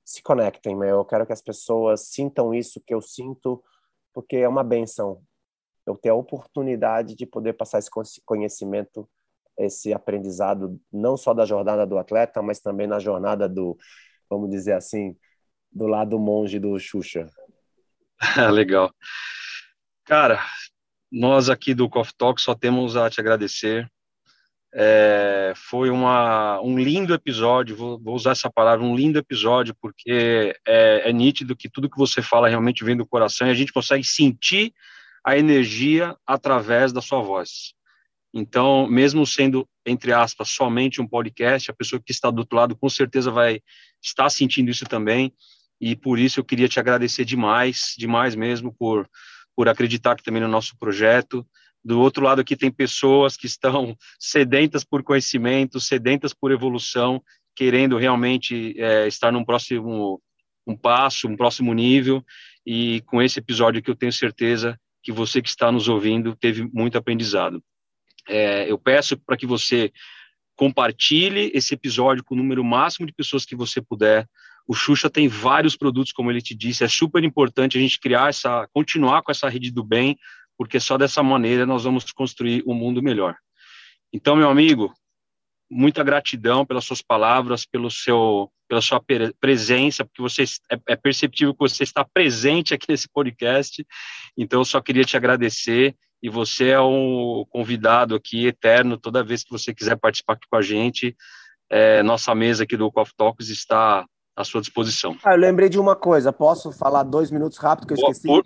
[0.02, 0.92] se conectem, né?
[0.92, 3.62] eu quero que as pessoas sintam isso que eu sinto,
[4.14, 5.22] porque é uma benção
[5.86, 7.90] eu ter a oportunidade de poder passar esse
[8.24, 9.06] conhecimento
[9.58, 13.76] esse aprendizado não só da jornada do atleta, mas também na jornada do,
[14.28, 15.16] vamos dizer assim,
[15.70, 17.28] do lado monge do Xuxa.
[18.52, 18.92] Legal.
[20.04, 20.40] Cara,
[21.10, 23.88] nós aqui do Coffee Talk só temos a te agradecer.
[24.76, 30.52] É, foi uma, um lindo episódio, vou, vou, usar essa palavra, um lindo episódio, porque
[30.66, 33.72] é, é nítido que tudo que você fala realmente vem do coração e a gente
[33.72, 34.74] consegue sentir
[35.24, 37.72] a energia através da sua voz.
[38.36, 42.76] Então, mesmo sendo, entre aspas, somente um podcast, a pessoa que está do outro lado
[42.76, 43.60] com certeza vai
[44.02, 45.32] estar sentindo isso também.
[45.80, 49.08] E por isso eu queria te agradecer demais, demais mesmo, por,
[49.54, 51.46] por acreditar também no nosso projeto.
[51.84, 57.22] Do outro lado aqui tem pessoas que estão sedentas por conhecimento, sedentas por evolução,
[57.54, 60.20] querendo realmente é, estar num próximo
[60.66, 62.24] um passo, um próximo nível.
[62.66, 66.68] E com esse episódio que eu tenho certeza que você que está nos ouvindo teve
[66.72, 67.62] muito aprendizado.
[68.28, 69.92] É, eu peço para que você
[70.56, 74.28] compartilhe esse episódio com o número máximo de pessoas que você puder.
[74.66, 78.30] O Xuxa tem vários produtos, como ele te disse, é super importante a gente criar
[78.30, 80.16] essa, continuar com essa rede do bem,
[80.56, 83.36] porque só dessa maneira nós vamos construir um mundo melhor.
[84.12, 84.94] Então, meu amigo,
[85.70, 89.02] muita gratidão pelas suas palavras, pelo seu, pela sua
[89.40, 93.84] presença, porque você é, é perceptível que você está presente aqui nesse podcast.
[94.36, 99.44] Então, eu só queria te agradecer e você é um convidado aqui eterno toda vez
[99.44, 101.14] que você quiser participar aqui com a gente.
[101.68, 105.14] É, nossa mesa aqui do Coffee Talks está à sua disposição.
[105.22, 108.26] Ah, eu lembrei de uma coisa, posso falar dois minutos rápido que eu esqueci?
[108.26, 108.42] Por,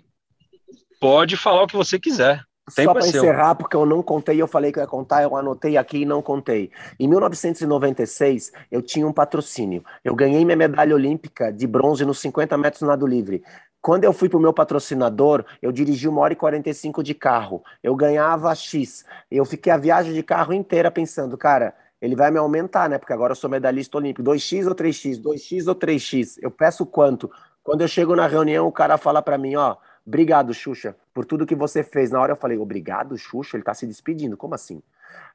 [0.99, 2.43] pode falar o que você quiser.
[2.69, 5.77] Só para encerrar, porque eu não contei, eu falei que eu ia contar, eu anotei
[5.77, 6.69] aqui e não contei.
[6.99, 9.83] Em 1996, eu tinha um patrocínio.
[10.03, 13.41] Eu ganhei minha medalha olímpica de bronze nos 50 metros nado livre.
[13.81, 17.63] Quando eu fui para o meu patrocinador, eu dirigi uma hora e 45 de carro.
[17.81, 19.05] Eu ganhava X.
[19.31, 22.97] Eu fiquei a viagem de carro inteira pensando, cara, ele vai me aumentar, né?
[22.97, 24.29] Porque agora eu sou medalhista olímpico.
[24.29, 25.21] 2x ou 3x?
[25.21, 26.37] 2x ou 3x?
[26.41, 27.31] Eu peço quanto?
[27.63, 31.45] Quando eu chego na reunião, o cara fala para mim, ó, obrigado, Xuxa, por tudo
[31.45, 32.11] que você fez.
[32.11, 33.55] Na hora eu falei, obrigado, Xuxa?
[33.55, 34.81] Ele tá se despedindo, como assim?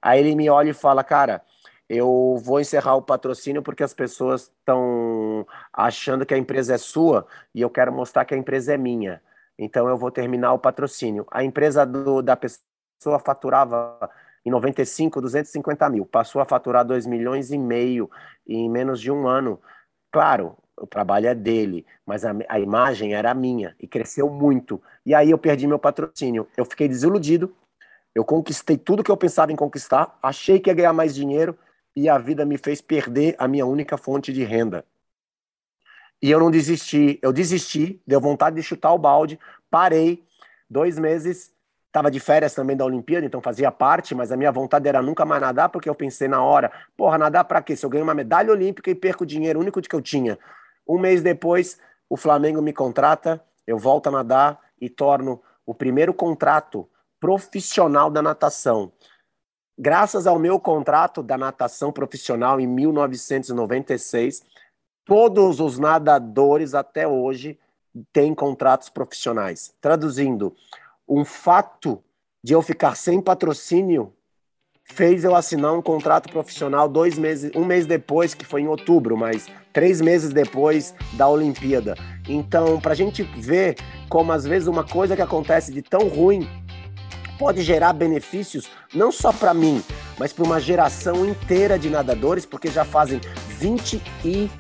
[0.03, 1.43] Aí ele me olha e fala, cara,
[1.89, 7.27] eu vou encerrar o patrocínio porque as pessoas estão achando que a empresa é sua
[7.55, 9.23] e eu quero mostrar que a empresa é minha.
[9.59, 11.27] Então eu vou terminar o patrocínio.
[11.31, 13.99] A empresa do, da pessoa faturava
[14.45, 18.11] em 95 250 mil, passou a faturar 2 milhões e meio
[18.47, 19.61] em menos de um ano.
[20.13, 24.83] Claro, o trabalho é dele, mas a, a imagem era minha e cresceu muito.
[25.05, 26.49] E aí eu perdi meu patrocínio.
[26.57, 27.55] Eu fiquei desiludido.
[28.15, 31.59] Eu conquistei tudo que eu pensava em conquistar, achei que ia ganhar mais dinheiro,
[31.97, 34.85] e a vida me fez perder a minha única fonte de renda.
[36.21, 39.39] E eu não desisti, eu desisti, deu vontade de chutar o balde,
[39.71, 40.25] parei,
[40.69, 41.53] dois meses,
[41.87, 45.25] estava de férias também da Olimpíada, então fazia parte, mas a minha vontade era nunca
[45.25, 47.77] mais nadar, porque eu pensei na hora, porra, nadar para quê?
[47.77, 50.39] Se eu ganho uma medalha olímpica e perco o dinheiro único que eu tinha.
[50.89, 51.79] Um mês depois,
[52.09, 56.89] o Flamengo me contrata, eu volto a nadar e torno o primeiro contrato
[57.21, 58.93] profissional da natação.
[59.77, 64.45] Graças ao meu contrato da natação profissional em 1996,
[65.05, 67.59] todos os nadadores até hoje
[68.13, 69.75] têm contratos profissionais.
[69.81, 70.55] Traduzindo,
[71.09, 72.03] um fato
[72.43, 74.13] de eu ficar sem patrocínio
[74.85, 79.17] fez eu assinar um contrato profissional dois meses, um mês depois, que foi em outubro,
[79.17, 81.95] mas três meses depois da Olimpíada.
[82.29, 83.77] Então, para a gente ver
[84.09, 86.47] como às vezes uma coisa que acontece de tão ruim
[87.39, 89.83] pode gerar benefícios não só para mim,
[90.19, 94.51] mas para uma geração inteira de nadadores, porque já fazem 20 e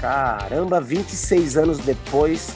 [0.00, 2.54] caramba, 26 anos depois,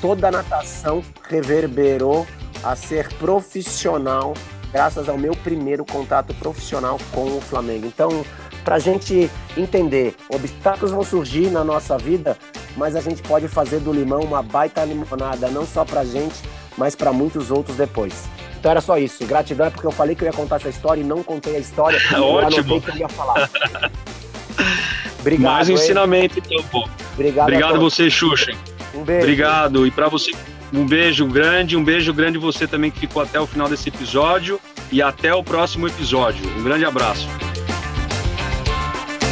[0.00, 2.26] toda a natação reverberou
[2.62, 4.34] a ser profissional
[4.72, 7.86] graças ao meu primeiro contato profissional com o Flamengo.
[7.86, 8.24] Então,
[8.64, 12.38] para a gente entender, obstáculos vão surgir na nossa vida,
[12.76, 16.42] mas a gente pode fazer do limão uma baita limonada, não só para gente,
[16.76, 18.28] mas para muitos outros depois.
[18.58, 19.24] Então era só isso.
[19.26, 21.58] Gratidão é porque eu falei que eu ia contar essa história e não contei a
[21.58, 21.98] história.
[22.20, 22.80] Ótimo.
[22.80, 23.50] que eu ia falar.
[25.20, 25.52] Obrigado.
[25.52, 26.88] Mais um ensinamento, então, pô.
[27.14, 28.52] Obrigado, Obrigado a você, Xuxa.
[28.94, 29.22] Um beijo.
[29.22, 29.86] Obrigado.
[29.86, 30.32] E para você,
[30.72, 34.60] um beijo grande, um beijo grande você também que ficou até o final desse episódio.
[34.90, 36.46] E até o próximo episódio.
[36.58, 37.26] Um grande abraço.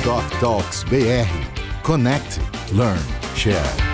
[0.02, 1.28] Doc Talks BR.
[1.82, 2.40] Connect,
[2.72, 3.00] Learn,
[3.36, 3.89] Share.